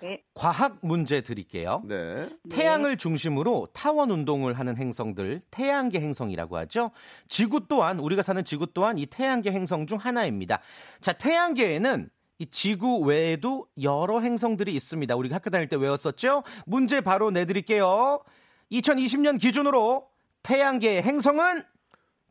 네. 0.02 0.22
과학 0.34 0.78
문제 0.82 1.22
드릴게요. 1.22 1.82
네. 1.86 2.28
태양을 2.50 2.98
중심으로 2.98 3.68
타원 3.72 4.10
운동을 4.10 4.58
하는 4.58 4.76
행성들 4.76 5.40
태양계 5.50 6.00
행성이라고 6.00 6.58
하죠. 6.58 6.90
지구 7.28 7.66
또한 7.66 7.98
우리가 7.98 8.22
사는 8.22 8.44
지구 8.44 8.66
또한 8.74 8.98
이 8.98 9.06
태양계 9.06 9.50
행성 9.50 9.86
중 9.86 9.98
하나입니다. 9.98 10.60
자, 11.00 11.14
태양계에는 11.14 12.10
이 12.38 12.46
지구 12.46 13.00
외에도 13.00 13.66
여러 13.80 14.20
행성들이 14.20 14.74
있습니다. 14.74 15.16
우리가 15.16 15.36
학교 15.36 15.48
다닐 15.48 15.68
때 15.68 15.76
외웠었죠? 15.76 16.42
문제 16.66 17.00
바로 17.00 17.30
내드릴게요. 17.30 18.20
2020년 18.70 19.40
기준으로 19.40 20.06
태양계의 20.42 21.02
행성은 21.02 21.62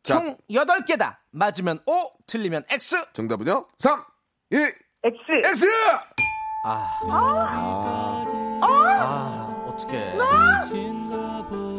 자. 0.06 0.20
총 0.20 0.36
8개다. 0.50 1.16
맞으면 1.32 1.80
O, 1.86 2.10
틀리면 2.26 2.64
X. 2.70 2.96
정답은요? 3.12 3.66
3 3.80 4.04
2 4.52 4.56
X. 4.56 5.16
X! 5.44 5.66
아, 6.64 6.98
아, 7.08 8.26
아, 8.62 9.64
어떡해. 9.68 10.16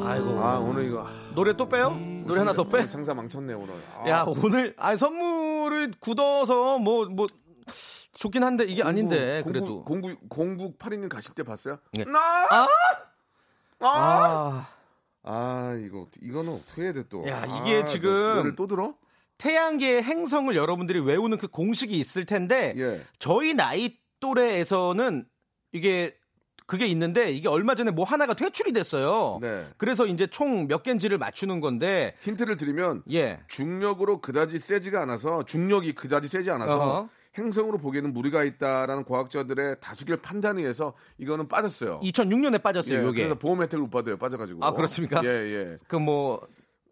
아이고. 0.05 0.39
아, 0.41 0.59
오늘 0.59 0.85
이거 0.85 1.07
노래 1.35 1.53
또 1.53 1.67
빼요? 1.67 1.89
노래 2.25 2.39
하나 2.39 2.53
더 2.53 2.63
빼? 2.63 2.77
오늘 2.79 2.89
장사 2.89 3.13
망쳤네, 3.13 3.53
오늘. 3.53 3.81
아, 3.95 4.07
야 4.09 4.25
오늘 4.27 4.73
아 4.77 4.95
선물을 4.95 5.91
굳어서 5.99 6.79
뭐 6.79 7.05
뭐 7.05 7.27
좋긴 8.17 8.43
한데 8.43 8.63
이게 8.65 8.81
아닌데 8.83 9.41
공부, 9.43 9.59
그래도 9.59 9.83
공부 9.83 10.15
공부 10.29 10.77
8인님 10.77 11.07
가실 11.09 11.33
때 11.35 11.43
봤어요? 11.43 11.77
예. 11.99 12.03
나! 12.05 12.19
아! 12.49 12.67
아! 13.79 13.87
아 13.87 14.67
아, 15.29 15.77
이거 15.85 16.07
이거는 16.21 16.53
어떻게 16.53 16.83
해야 16.83 16.93
돼 16.93 17.03
또? 17.09 17.27
야, 17.27 17.43
아, 17.47 17.61
이게 17.61 17.83
지금- 17.85 18.09
노래를 18.11 18.55
또 18.55 18.65
들어? 18.67 18.93
태양계의 19.37 20.01
행성을 20.03 20.55
여러분들이 20.55 20.99
외우는 20.99 21.37
그 21.37 21.47
공식이 21.47 21.97
있을 21.99 22.25
텐데 22.25 22.73
예. 22.77 23.01
저희 23.19 23.53
나이 23.53 23.97
또래에서는 24.19 25.25
이게 25.73 26.17
그게 26.65 26.85
있는데 26.87 27.31
이게 27.31 27.47
얼마 27.47 27.75
전에 27.75 27.91
뭐 27.91 28.03
하나가 28.03 28.33
퇴출이 28.33 28.73
됐어요. 28.73 29.37
네. 29.41 29.67
그래서 29.77 30.05
이제 30.07 30.27
총 30.27 30.67
몇 30.67 30.81
개인지를 30.83 31.17
맞추는 31.17 31.59
건데 31.61 32.15
힌트를 32.21 32.57
드리면 32.57 33.03
예. 33.11 33.39
중력으로 33.47 34.21
그다지 34.21 34.59
세지가 34.59 35.01
않아서 35.03 35.43
중력이 35.43 35.93
그다지 35.93 36.27
세지 36.27 36.49
않아서 36.51 36.73
어허. 36.75 37.09
행성으로 37.37 37.77
보기에는 37.77 38.13
무리가 38.13 38.43
있다라는 38.43 39.03
과학자들의 39.03 39.77
다수결 39.79 40.17
판단에 40.17 40.61
의해서 40.61 40.93
이거는 41.17 41.47
빠졌어요. 41.47 41.99
2006년에 42.01 42.61
빠졌어요, 42.61 42.99
예, 42.99 43.03
요게. 43.03 43.23
그래서 43.23 43.39
보험 43.39 43.61
혜택을 43.61 43.83
못 43.83 43.89
받아요. 43.89 44.17
빠져가지고. 44.17 44.63
아, 44.65 44.71
그렇습니까? 44.71 45.21
예, 45.23 45.29
예. 45.29 45.75
그뭐 45.87 46.41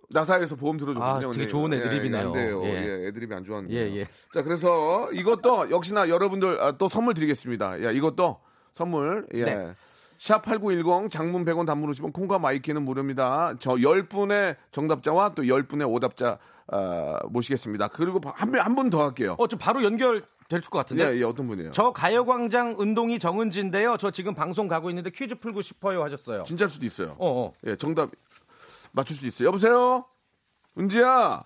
나사에서 0.10 0.56
보험 0.56 0.78
들어줬거든요. 0.78 1.30
아, 1.30 1.32
되게 1.32 1.48
좋은 1.48 1.74
예, 1.74 1.78
애드립이네요. 1.78 2.28
안 2.28 2.34
돼요. 2.34 2.62
예. 2.64 2.70
예, 2.70 3.08
애드립이 3.08 3.34
안 3.34 3.44
좋았는데. 3.44 3.76
예, 3.76 3.96
예. 3.98 4.08
자, 4.34 4.44
그래서 4.44 5.12
이것도 5.12 5.72
역시나 5.72 6.10
여러분들 6.10 6.62
아, 6.62 6.78
또 6.78 6.90
선물 6.90 7.14
드리겠습니다. 7.16 7.84
야, 7.84 7.92
이것도 7.92 8.40
선물. 8.72 9.28
예. 9.34 9.44
네. 9.44 9.74
샵8910 10.18 11.12
장문 11.12 11.44
100원 11.44 11.66
단문 11.66 11.92
50원 11.92 12.14
콩과 12.14 12.40
my 12.40 12.52
K는 12.52 12.84
무료입니다. 12.84 13.56
저 13.60 13.72
10분의 13.72 14.56
정답자와 14.72 15.34
또 15.36 15.44
10분의 15.44 15.92
오답자 15.92 16.40
아, 16.68 17.20
모시겠습니다. 17.30 17.90
그리고 17.90 18.20
한분 18.24 18.90
더 18.90 19.04
할게요. 19.04 19.36
어, 19.38 19.48
좀 19.48 19.60
바로 19.60 19.84
연결 19.84 20.24
될 20.48 20.62
것 20.62 20.70
같은데. 20.78 21.06
예, 21.12 21.18
예, 21.18 21.24
어떤 21.24 21.48
분이에요? 21.48 21.72
저 21.72 21.92
가요광장 21.92 22.76
운동이 22.78 23.18
정은지인데요. 23.20 23.98
저 23.98 24.12
지금 24.12 24.34
방송 24.36 24.68
가고 24.68 24.90
있는데 24.90 25.10
퀴즈 25.10 25.36
풀고 25.36 25.62
싶어요 25.62 26.04
하셨어요. 26.04 26.44
진짜일 26.44 26.70
수도 26.70 26.86
있어요. 26.86 27.16
어, 27.18 27.46
어. 27.48 27.54
예, 27.66 27.76
정답 27.76 28.12
맞출 28.92 29.16
수 29.18 29.26
있어요. 29.26 29.48
여보세요? 29.48 30.06
은지야? 30.78 31.44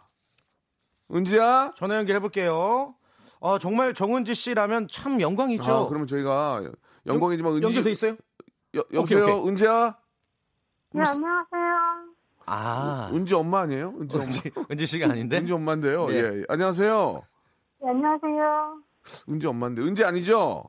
은지야? 1.14 1.74
전화 1.76 1.96
연결해 1.98 2.20
볼게요. 2.20 2.96
어, 3.40 3.58
정말 3.58 3.94
정은지 3.94 4.36
씨라면 4.36 4.88
참 4.92 5.22
영광이죠. 5.22 5.72
아, 5.72 5.88
그러면 5.88 6.06
저희가 6.08 6.64
영광이지만 7.08 7.54
은지 7.54 7.64
연결돼 7.66 7.92
있어요? 7.92 8.16
여, 8.76 8.84
여보세요? 8.94 9.24
오케이, 9.24 9.34
오케이. 9.34 9.50
은지야? 9.50 9.98
네, 10.92 11.02
안녕하세요. 11.06 12.10
아, 12.48 13.10
은지 13.14 13.34
엄마 13.34 13.62
아니에요? 13.62 13.94
은지 14.00 14.16
엄마. 14.18 14.26
은지, 14.26 14.52
은지 14.72 14.86
씨가 14.86 15.10
아닌데? 15.12 15.38
은지 15.38 15.54
엄마인데요. 15.54 16.08
네. 16.08 16.16
예. 16.16 16.20
예. 16.40 16.44
안녕하세요. 16.50 17.22
네, 17.82 17.90
안녕하세요. 17.90 18.82
은지 19.30 19.48
엄마인데 19.48 19.82
은지 19.82 20.04
아니죠? 20.04 20.64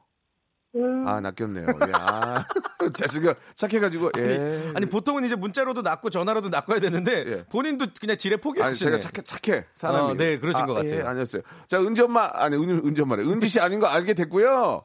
네. 0.72 0.82
아, 1.04 1.20
낚였네요. 1.20 1.66
예. 1.66 1.92
아. 1.94 2.44
자식이 2.94 3.26
착해가지고 3.56 4.12
예. 4.18 4.72
아니 4.74 4.86
보통은 4.86 5.24
이제 5.24 5.34
문자로도 5.34 5.82
낚고 5.82 6.10
전화로도 6.10 6.48
낚아야 6.48 6.78
되는데 6.78 7.24
예. 7.26 7.44
본인도 7.50 7.86
그냥 8.00 8.16
지레 8.16 8.34
아니, 8.34 8.40
포기하시네. 8.40 8.98
제가 8.98 8.98
착해, 8.98 9.22
착해. 9.24 9.66
사람이. 9.74 10.10
어, 10.10 10.14
네, 10.14 10.38
그러신 10.38 10.66
것 10.66 10.74
같아요. 10.74 10.94
예, 10.94 11.02
아니었어요. 11.02 11.42
자, 11.66 11.80
은지 11.80 12.02
엄마, 12.02 12.30
아니, 12.32 12.56
은, 12.56 12.68
은지 12.86 13.02
엄마래. 13.02 13.22
은지 13.24 13.48
씨 13.48 13.60
아닌 13.60 13.80
거 13.80 13.86
알게 13.88 14.14
됐고요. 14.14 14.84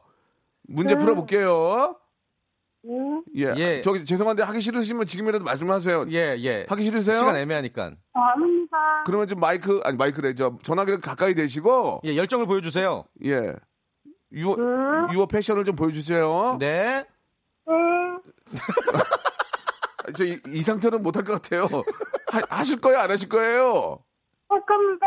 문제 0.68 0.96
풀어볼게요. 0.98 1.96
네. 2.84 3.22
예. 3.38 3.54
예. 3.58 3.82
저기, 3.82 4.06
죄송한데 4.06 4.44
하기 4.44 4.62
싫으시면 4.62 5.06
지금이라도 5.06 5.44
말씀하세요. 5.44 6.06
예, 6.12 6.36
예. 6.40 6.66
하기 6.68 6.84
싫으세요? 6.84 7.18
시간 7.18 7.36
애매하니까. 7.36 7.94
아닙니다. 8.14 8.65
그러면 9.06 9.28
좀 9.28 9.40
마이크, 9.40 9.82
아니, 9.84 9.98
마이크래. 9.98 10.34
저 10.36 10.58
전화기를 10.64 11.02
가까이 11.02 11.36
대시고, 11.36 12.02
예, 12.06 12.16
열정을 12.16 12.46
보여주세요. 12.48 13.04
예. 13.26 13.54
유어, 14.34 14.56
유어 15.14 15.28
패션을 15.28 15.64
좀 15.66 15.76
보여주세요. 15.76 16.58
네. 16.60 17.06
아, 17.68 18.18
저 20.18 20.24
이, 20.24 20.40
이 20.48 20.62
상태는 20.62 21.04
못할 21.04 21.24
것 21.24 21.42
같아요. 21.42 21.68
하, 22.50 22.64
실 22.64 22.80
거예요? 22.82 23.00
안 23.00 23.12
하실 23.12 23.30
거예요? 23.30 24.00
할 24.50 24.62
겁니다. 24.66 25.06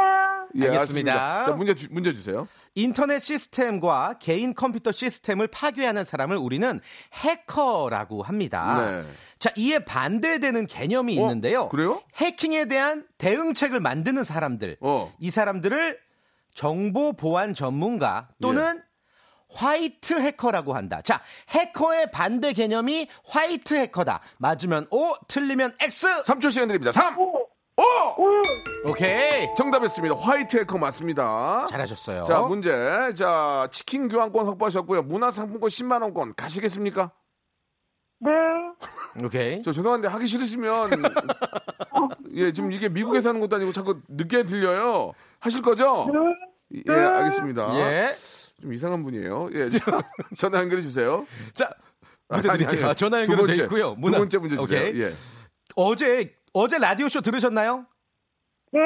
예, 0.56 0.66
알겠습니다. 0.68 1.44
자, 1.44 1.52
문제, 1.52 1.74
주- 1.74 1.88
문제 1.90 2.12
주세요. 2.12 2.46
인터넷 2.78 3.18
시스템과 3.18 4.18
개인 4.20 4.54
컴퓨터 4.54 4.92
시스템을 4.92 5.48
파괴하는 5.48 6.04
사람을 6.04 6.36
우리는 6.36 6.80
해커라고 7.12 8.22
합니다. 8.22 9.02
네. 9.02 9.04
자, 9.40 9.50
이에 9.56 9.80
반대되는 9.80 10.68
개념이 10.68 11.18
어? 11.18 11.22
있는데요. 11.22 11.68
그래요? 11.70 12.00
해킹에 12.14 12.66
대한 12.66 13.04
대응책을 13.18 13.80
만드는 13.80 14.22
사람들. 14.22 14.76
어. 14.80 15.12
이 15.18 15.28
사람들을 15.28 15.98
정보 16.54 17.12
보안 17.14 17.52
전문가 17.52 18.28
또는 18.40 18.78
예. 18.78 18.88
화이트 19.50 20.14
해커라고 20.14 20.74
한다. 20.74 21.00
자, 21.02 21.20
해커의 21.48 22.12
반대 22.12 22.52
개념이 22.52 23.08
화이트 23.24 23.74
해커다. 23.74 24.20
맞으면 24.38 24.86
O, 24.90 25.14
틀리면 25.26 25.74
X. 25.80 26.22
3초 26.24 26.52
시간 26.52 26.68
드립니다. 26.68 26.92
3, 26.92 27.18
5! 27.18 27.37
오케이. 28.86 29.48
정답했습니다. 29.56 30.14
화이트 30.16 30.58
해커 30.58 30.78
맞습니다. 30.78 31.66
잘하셨어요. 31.70 32.24
자, 32.24 32.40
문제. 32.40 32.70
자, 33.14 33.68
치킨 33.70 34.08
교환권 34.08 34.46
확보하셨고요. 34.46 35.02
문화상품권 35.02 35.68
10만원권 35.68 36.34
가시겠습니까? 36.36 37.12
네. 38.20 38.30
오케이. 39.24 39.62
저 39.62 39.72
죄송한데 39.72 40.08
하기 40.08 40.26
싫으시면. 40.26 40.90
예, 42.34 42.52
지금 42.52 42.72
이게 42.72 42.88
미국에서 42.88 43.30
하는 43.30 43.40
것도 43.40 43.56
아니고 43.56 43.72
자꾸 43.72 44.00
늦게 44.08 44.44
들려요. 44.44 45.12
하실 45.40 45.62
거죠? 45.62 46.06
예, 46.88 46.92
알겠습니다. 46.92 47.74
예. 47.78 48.14
좀 48.60 48.72
이상한 48.72 49.02
분이에요. 49.02 49.46
예, 49.54 49.70
자, 49.70 49.84
전화 50.36 50.60
연결해 50.60 50.82
주세요. 50.82 51.26
자, 51.52 51.70
문제 52.28 52.50
아니, 52.50 52.58
드릴게요. 52.64 52.86
아니, 52.88 52.96
전화 52.96 53.22
두 53.22 53.32
연결돼 53.32 53.46
번째, 53.46 53.62
있고요. 53.64 53.94
두 53.94 54.00
문화- 54.00 54.18
번째 54.18 54.38
문제 54.38 54.56
주세요. 54.56 54.80
오케이. 54.82 55.00
예. 55.00 55.12
어제 55.76 56.34
어제 56.58 56.76
라디오 56.76 57.08
쇼 57.08 57.20
들으셨나요? 57.20 57.86
네. 58.72 58.80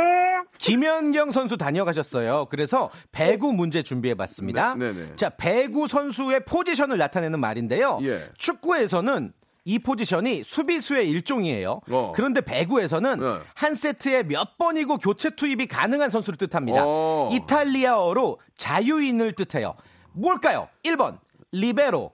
김연경 0.58 1.32
선수 1.32 1.56
다녀가셨어요. 1.56 2.44
그래서 2.50 2.90
배구 3.12 3.54
문제 3.54 3.82
준비해 3.82 4.14
봤습니다. 4.14 4.74
네, 4.74 4.92
네, 4.92 5.06
네. 5.06 5.16
자, 5.16 5.30
배구 5.30 5.88
선수의 5.88 6.44
포지션을 6.44 6.98
나타내는 6.98 7.40
말인데요. 7.40 7.98
예. 8.02 8.28
축구에서는 8.36 9.32
이 9.64 9.78
포지션이 9.78 10.44
수비수의 10.44 11.08
일종이에요. 11.08 11.80
어. 11.90 12.12
그런데 12.14 12.42
배구에서는 12.42 13.18
네. 13.18 13.38
한 13.54 13.74
세트에 13.74 14.24
몇 14.24 14.58
번이고 14.58 14.98
교체 14.98 15.30
투입이 15.30 15.66
가능한 15.66 16.10
선수를 16.10 16.36
뜻합니다. 16.36 16.82
어. 16.84 17.30
이탈리아어로 17.32 18.38
자유인을 18.54 19.32
뜻해요. 19.32 19.76
뭘까요? 20.12 20.68
1번 20.84 21.18
리베로, 21.52 22.12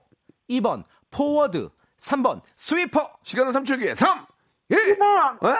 2번 0.51 0.85
포워드, 1.11 1.69
3번 1.99 2.41
스위퍼. 2.55 3.11
시간은 3.23 3.51
3초기에 3.51 3.93
3, 3.93 4.25
1. 4.69 4.97
2번, 4.97 5.43
어? 5.43 5.57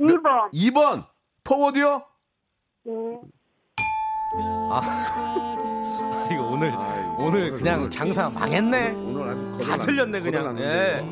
2번. 0.00 0.50
2번 0.52 1.04
포워드요? 1.44 2.02
네. 2.84 2.92
이거 6.32 6.42
오늘 6.46 6.70
아이고, 6.70 7.16
오늘 7.18 7.40
오늘 7.40 7.50
그냥 7.56 7.80
오늘 7.80 7.90
장사 7.90 8.30
망했네. 8.30 8.90
오늘 8.92 9.28
아주 9.28 9.58
다 9.68 9.76
틀렸네 9.78 10.20
그냥. 10.20 10.56
예. 10.58 11.04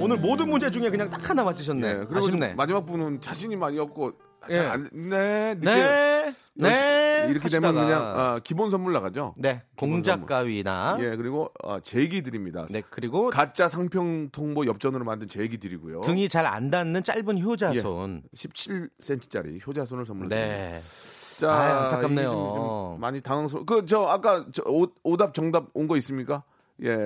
오늘 0.00 0.16
모든 0.16 0.48
문제 0.50 0.70
중에 0.70 0.88
그냥 0.90 1.08
딱 1.10 1.28
하나 1.28 1.44
맞히셨네. 1.44 1.88
예, 1.88 1.94
그리고 2.06 2.26
좀 2.26 2.42
아쉽네. 2.42 2.54
마지막 2.54 2.84
분은 2.86 3.20
자신이 3.20 3.54
많이 3.56 3.78
없고 3.78 4.12
예. 4.50 4.54
잘 4.54 4.66
안, 4.66 4.90
네, 4.92 5.54
네, 5.60 6.34
네. 6.54 7.26
이렇게 7.30 7.48
되면 7.48 7.70
하시다가. 7.70 7.72
그냥 7.72 8.02
아, 8.02 8.40
기본 8.44 8.70
선물 8.70 8.92
나가죠. 8.92 9.34
네 9.38 9.62
공작 9.76 10.26
가위나 10.26 10.96
예, 11.00 11.16
그리고 11.16 11.50
어, 11.62 11.80
제기 11.80 12.22
드립니다. 12.22 12.66
네 12.70 12.82
그리고 12.90 13.30
가짜 13.30 13.68
상평 13.68 14.30
통보 14.30 14.66
엽전으로 14.66 15.04
만든 15.04 15.28
제기 15.28 15.58
드리고요. 15.58 16.00
등이 16.02 16.28
잘 16.28 16.44
안 16.46 16.70
닿는 16.70 17.02
짧은 17.02 17.40
효자손. 17.42 18.22
17cm짜리 18.34 19.66
효자손을 19.66 20.04
선물로 20.06 20.28
드립니다. 20.28 20.56
네. 20.56 20.80
자, 21.38 21.50
아유, 21.52 21.74
안타깝네요. 21.74 22.30
좀, 22.30 22.54
좀 22.54 23.00
많이 23.00 23.20
당황스러워. 23.20 23.64
그저 23.66 24.04
아까 24.04 24.46
저 24.52 24.62
오, 24.66 24.86
오답 25.02 25.34
정답 25.34 25.66
온 25.74 25.88
거 25.88 25.96
있습니까? 25.96 26.44
예, 26.82 26.96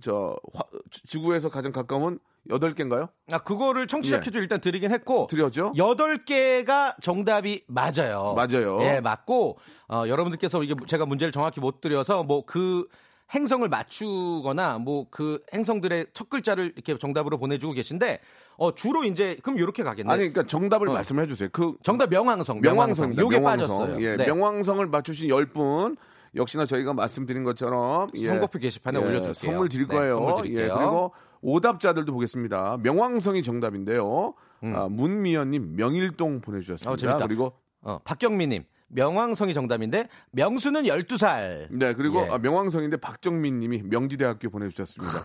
저 0.00 0.36
화- 0.54 0.62
지구에서 1.06 1.50
가장 1.50 1.72
가까운 1.72 2.18
여덟 2.50 2.72
개인가요? 2.74 3.08
아 3.30 3.38
그거를 3.38 3.86
청취자 3.86 4.16
예. 4.16 4.20
퀴즈 4.20 4.36
일단 4.38 4.60
드리긴 4.60 4.90
했고 4.92 5.26
드렸죠? 5.28 5.72
여덟 5.76 6.24
개가 6.24 6.96
정답이 7.00 7.64
맞아요. 7.68 8.34
맞아요. 8.34 8.78
예, 8.82 9.00
맞고 9.00 9.58
어, 9.88 10.04
여러분들께서 10.06 10.62
이게 10.62 10.74
제가 10.86 11.06
문제를 11.06 11.32
정확히 11.32 11.60
못 11.60 11.80
드려서 11.80 12.22
뭐 12.22 12.44
그 12.46 12.86
행성을 13.34 13.66
맞추거나 13.68 14.78
뭐 14.78 15.06
그 15.10 15.40
행성들의 15.54 16.08
첫 16.12 16.28
글자를 16.28 16.72
이렇게 16.76 16.96
정답으로 16.98 17.38
보내주고 17.38 17.72
계신데 17.72 18.20
어, 18.58 18.74
주로 18.74 19.04
이제 19.04 19.36
그럼 19.42 19.58
이렇게 19.58 19.82
가겠네. 19.82 20.12
아니, 20.12 20.18
그러니까 20.28 20.42
정답을 20.46 20.88
어. 20.90 20.92
말씀해 20.92 21.26
주세요. 21.26 21.48
그 21.50 21.74
정답 21.82 22.10
명왕성. 22.10 22.60
명왕성입니다. 22.60 23.22
요게 23.22 23.38
명왕성. 23.38 23.68
빠졌어요. 23.78 24.02
예, 24.04 24.16
네. 24.16 24.26
명왕성을 24.26 24.86
맞추신 24.86 25.30
10분 25.30 25.96
역시나 26.36 26.66
저희가 26.66 26.92
말씀드린 26.94 27.44
것처럼 27.44 28.08
예, 28.16 28.28
선곡표 28.28 28.58
게시판에 28.58 28.98
올려둘게요. 28.98 29.34
선물 29.34 29.68
드릴 29.68 29.86
네, 29.88 29.94
거예요. 29.94 30.16
선물 30.18 30.42
드릴게요. 30.42 30.62
예, 30.64 30.68
그리고 30.68 31.12
오답자들도 31.44 32.12
보겠습니다. 32.12 32.78
명왕성이 32.82 33.42
정답인데요. 33.42 34.34
아, 34.62 34.88
문미연님 34.88 35.76
명일동 35.76 36.40
보내주셨습니다. 36.40 37.16
음. 37.16 37.22
어. 37.22 37.26
그리고 37.26 37.52
어, 37.82 37.98
박경미님 38.02 38.64
명왕성이 38.88 39.52
정답인데 39.52 40.08
명수는 40.32 40.84
12살. 40.84 41.68
네 41.70 41.92
그리고 41.94 42.20
예. 42.20 42.30
아, 42.30 42.38
명왕성인데 42.38 42.96
박정민 42.96 43.60
님이 43.60 43.82
명지대학교 43.82 44.48
보내주셨습니다. 44.48 45.18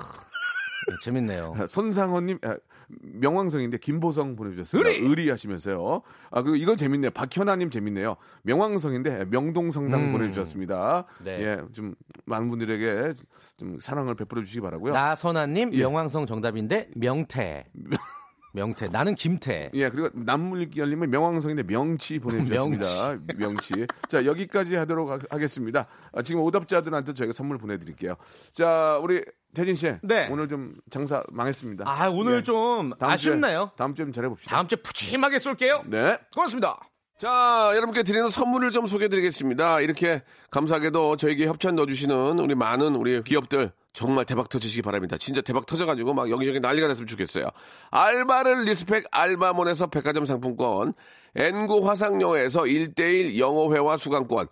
네, 0.88 0.96
재밌네요. 1.04 1.54
손상원님 1.68 2.40
아, 2.44 2.58
명왕성인데 3.02 3.78
김보성 3.78 4.36
보내주셨습니다. 4.36 4.90
의리! 4.90 5.30
하시면서요. 5.30 6.02
아 6.32 6.42
그리고 6.42 6.56
이건 6.56 6.78
재밌네요. 6.78 7.12
박현아님 7.12 7.70
재밌네요. 7.70 8.16
명왕성인데 8.44 9.26
명동성당 9.26 10.02
음. 10.06 10.12
보내주셨습니다. 10.14 11.06
네. 11.24 11.42
예, 11.42 11.62
좀 11.74 11.94
많은 12.26 12.50
분들에게 12.50 13.14
좀 13.58 13.80
사랑을 13.80 14.16
베풀어 14.16 14.42
주시기 14.42 14.62
바라고요. 14.62 14.94
나선아님 14.94 15.74
예. 15.74 15.78
명왕성 15.80 16.26
정답인데 16.26 16.90
명태. 16.96 17.68
명태. 18.52 18.88
나는 18.88 19.14
김태. 19.14 19.70
예, 19.76 19.90
그리고 19.92 20.10
남물기열님은 20.14 21.12
명왕성인데 21.12 21.64
명치 21.64 22.18
보내주셨습니다. 22.18 23.20
명치. 23.38 23.86
자, 24.08 24.26
여기까지 24.26 24.76
하도록 24.76 25.08
하- 25.12 25.20
하겠습니다. 25.30 25.86
아, 26.12 26.24
지금 26.24 26.42
오답자들한테 26.42 27.14
저희가 27.14 27.32
선물 27.34 27.60
보내드릴게요. 27.60 28.16
자, 28.52 29.00
우리 29.04 29.24
태진 29.54 29.76
씨. 29.76 29.94
네. 30.02 30.28
오늘 30.30 30.48
좀 30.48 30.76
장사 30.92 31.24
망했습니다. 31.30 31.86
아 31.88 32.10
오늘 32.10 32.38
예. 32.38 32.44
좀 32.44 32.94
다음 33.00 33.12
아쉽네요. 33.12 33.72
다음 33.78 33.96
주에 33.96 34.06
좀 34.06 34.14
잘해봅시다. 34.14 34.56
다음 34.56 34.68
주에 34.68 34.78
푸짐하게 34.78 35.40
쏠게요. 35.40 35.84
네. 35.88 36.18
고맙습니다. 36.34 36.80
자, 37.20 37.72
여러분께 37.76 38.04
드리는 38.04 38.30
선물을 38.30 38.72
좀 38.72 38.86
소개해드리겠습니다. 38.86 39.82
이렇게 39.82 40.24
감사하게도 40.52 41.18
저에게 41.18 41.48
협찬 41.48 41.76
넣어주시는 41.76 42.40
우리 42.40 42.56
많은 42.56 42.96
우리 42.96 43.22
기업들 43.24 43.74
정말 43.92 44.24
대박 44.24 44.48
터지시기 44.48 44.82
바랍니다. 44.84 45.18
진짜 45.18 45.42
대박 45.42 45.66
터져가지고 45.66 46.14
막 46.14 46.30
여기저기 46.30 46.62
난리가 46.62 46.88
됐으면 46.88 47.08
좋겠어요. 47.08 47.50
알바를 47.92 48.64
respect 48.64 49.04
알바몬에서 49.12 49.88
백화점 49.88 50.26
상품권, 50.26 50.94
N구 51.36 51.86
화상영어에서 51.90 52.62
1대1 52.62 53.38
영어회화 53.38 53.98
수강권, 53.98 54.48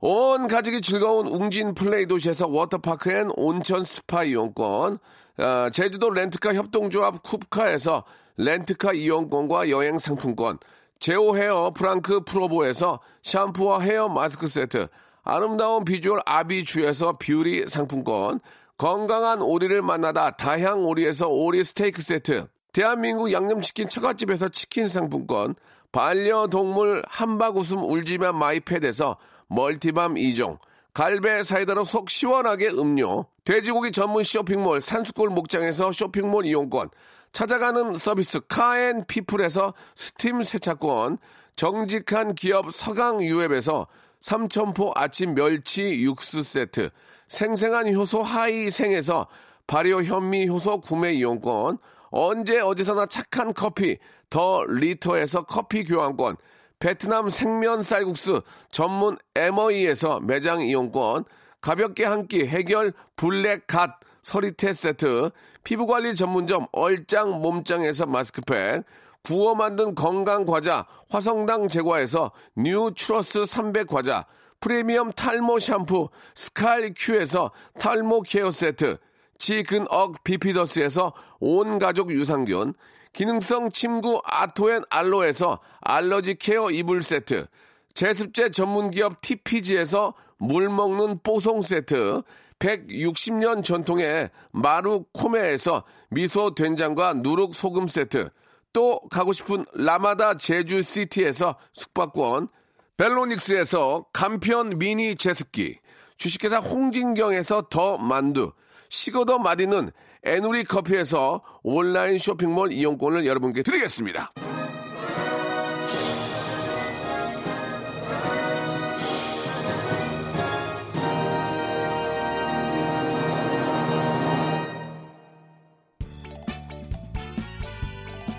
온 0.00 0.46
가족이 0.46 0.80
즐거운 0.80 1.26
웅진 1.26 1.74
플레이 1.74 2.06
도시에서 2.06 2.46
워터파크 2.46 3.10
and 3.10 3.30
온천 3.34 3.82
스파 3.82 4.22
이용권, 4.22 4.98
아, 5.38 5.70
제주도 5.72 6.10
렌트카 6.10 6.54
협동조합 6.54 7.24
쿱카에서 7.24 8.04
렌트카 8.36 8.92
이용권과 8.92 9.70
여행 9.70 9.98
상품권, 9.98 10.58
제오 11.00 11.36
헤어 11.36 11.72
프랑크 11.74 12.20
프로보에서 12.24 13.00
샴푸와 13.22 13.80
헤어 13.80 14.08
마스크 14.08 14.46
세트, 14.46 14.86
아름다운 15.24 15.84
비주얼 15.84 16.20
아비주에서 16.24 17.18
뷰티 17.18 17.66
상품권, 17.66 18.38
건강한 18.76 19.42
오리를 19.42 19.82
만나다 19.82 20.30
다향 20.30 20.84
오리에서 20.84 21.26
오리 21.26 21.64
스테이크 21.64 22.02
세트, 22.02 22.46
대한민국 22.72 23.32
양념치킨 23.32 23.88
처갓집에서 23.88 24.50
치킨 24.50 24.88
상품권, 24.88 25.56
반려동물 25.90 27.02
한바구음 27.08 27.82
울지만 27.82 28.36
마이패드에서 28.36 29.16
멀티밤 29.48 30.14
2종, 30.14 30.58
갈배 30.94 31.42
사이다로 31.42 31.84
속 31.84 32.10
시원하게 32.10 32.68
음료, 32.68 33.26
돼지고기 33.44 33.92
전문 33.92 34.22
쇼핑몰 34.22 34.80
산수골 34.80 35.30
목장에서 35.30 35.92
쇼핑몰 35.92 36.46
이용권, 36.46 36.90
찾아가는 37.32 37.96
서비스 37.96 38.40
카앤피플에서 38.46 39.74
스팀 39.94 40.44
세차권, 40.44 41.18
정직한 41.56 42.34
기업 42.34 42.72
서강유앱에서 42.72 43.86
삼천포 44.20 44.92
아침 44.94 45.34
멸치 45.34 46.00
육수 46.02 46.42
세트, 46.42 46.90
생생한 47.28 47.94
효소 47.94 48.22
하이생에서 48.22 49.26
발효 49.66 50.02
현미 50.02 50.48
효소 50.48 50.80
구매 50.80 51.12
이용권, 51.12 51.78
언제 52.10 52.58
어디서나 52.58 53.06
착한 53.06 53.52
커피 53.52 53.98
더 54.30 54.64
리터에서 54.66 55.42
커피 55.42 55.84
교환권, 55.84 56.36
베트남 56.78 57.28
생면 57.30 57.82
쌀국수 57.82 58.42
전문 58.70 59.16
에머이에서 59.34 60.20
매장 60.20 60.60
이용권, 60.62 61.24
가볍게 61.60 62.04
한 62.04 62.26
끼 62.28 62.46
해결 62.46 62.92
블랙 63.16 63.66
갓 63.66 63.98
서리태 64.22 64.72
세트, 64.72 65.30
피부관리 65.64 66.14
전문점 66.14 66.66
얼짱 66.72 67.40
몸짱에서 67.40 68.06
마스크팩, 68.06 68.84
구워 69.24 69.54
만든 69.54 69.94
건강 69.94 70.44
과자 70.46 70.86
화성당 71.10 71.68
제과에서 71.68 72.30
뉴트러스 72.56 73.44
300 73.46 73.88
과자, 73.88 74.24
프리미엄 74.60 75.10
탈모 75.12 75.58
샴푸 75.58 76.08
스칼 76.34 76.92
큐에서 76.96 77.50
탈모 77.78 78.22
케어 78.22 78.50
세트, 78.50 78.98
지근억 79.38 80.22
비피더스에서 80.24 81.12
온 81.40 81.78
가족 81.78 82.10
유산균, 82.10 82.74
기능성 83.12 83.72
침구 83.72 84.20
아토앤 84.24 84.82
알로에서 84.90 85.58
알러지 85.80 86.36
케어 86.36 86.70
이불 86.70 87.02
세트, 87.02 87.46
제습제 87.94 88.50
전문기업 88.50 89.20
TPG에서 89.20 90.14
물 90.38 90.68
먹는 90.68 91.20
뽀송 91.22 91.62
세트, 91.62 92.22
160년 92.58 93.64
전통의 93.64 94.30
마루 94.50 95.04
코메에서 95.12 95.84
미소 96.10 96.54
된장과 96.54 97.14
누룩 97.14 97.54
소금 97.54 97.88
세트, 97.88 98.30
또 98.72 99.00
가고 99.10 99.32
싶은 99.32 99.64
라마다 99.72 100.36
제주시티에서 100.36 101.56
숙박권, 101.72 102.48
벨로닉스에서 102.96 104.06
간편 104.12 104.78
미니 104.78 105.16
제습기, 105.16 105.78
주식회사 106.16 106.58
홍진경에서 106.58 107.68
더 107.70 107.96
만두, 107.96 108.52
식어도 108.88 109.38
맛있는 109.38 109.90
에누리 110.24 110.64
커피에서 110.64 111.42
온라인 111.62 112.18
쇼핑몰 112.18 112.72
이용권을 112.72 113.26
여러분께 113.26 113.62
드리겠습니다. 113.62 114.32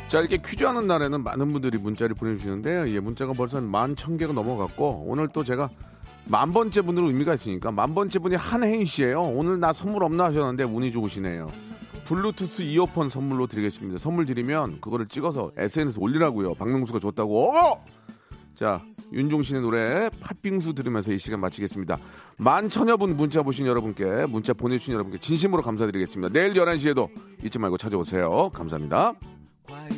자 0.09 0.19
이렇게 0.19 0.37
퀴즈 0.37 0.63
하는 0.63 0.87
날에는 0.87 1.23
많은 1.23 1.53
분들이 1.53 1.77
문자를 1.77 2.15
보내주시는데요. 2.15 2.89
예, 2.89 2.99
문자가 2.99 3.33
벌써 3.33 3.61
만천 3.61 4.17
개가 4.17 4.33
넘어갔고 4.33 5.05
오늘 5.07 5.27
또 5.31 5.43
제가 5.43 5.69
만 6.25 6.51
번째 6.51 6.81
분으로 6.81 7.07
의미가 7.07 7.35
있으니까 7.35 7.71
만 7.71 7.93
번째 7.93 8.17
분이 8.17 8.35
한혜인 8.35 8.85
씨예요. 8.85 9.21
오늘 9.21 9.59
나 9.59 9.71
선물 9.71 10.03
없나 10.03 10.25
하셨는데 10.25 10.63
운이 10.63 10.91
좋으시네요. 10.91 11.68
블루투스 12.09 12.63
이어폰 12.63 13.07
선물로 13.07 13.45
드리겠습니다. 13.45 13.99
선물 13.99 14.25
드리면 14.25 14.81
그거를 14.81 15.05
찍어서 15.05 15.51
SNS 15.55 15.99
올리라고요. 15.99 16.55
박명수가 16.55 16.99
줬다고. 16.99 17.55
어! 17.55 17.85
자, 18.55 18.83
윤종신의 19.13 19.61
노래 19.61 20.09
팥빙수 20.19 20.73
들으면서 20.73 21.13
이 21.13 21.19
시간 21.19 21.39
마치겠습니다. 21.39 21.99
만 22.37 22.67
천여 22.67 22.97
분 22.97 23.15
문자 23.15 23.43
보신 23.43 23.67
여러분께 23.67 24.25
문자 24.25 24.53
보내주신 24.53 24.95
여러분께 24.95 25.19
진심으로 25.19 25.61
감사드리겠습니다. 25.61 26.33
내일 26.33 26.53
11시에도 26.53 27.09
잊지 27.45 27.59
말고 27.59 27.77
찾아오세요. 27.77 28.49
감사합니다. 28.55 29.13
과 29.67 29.89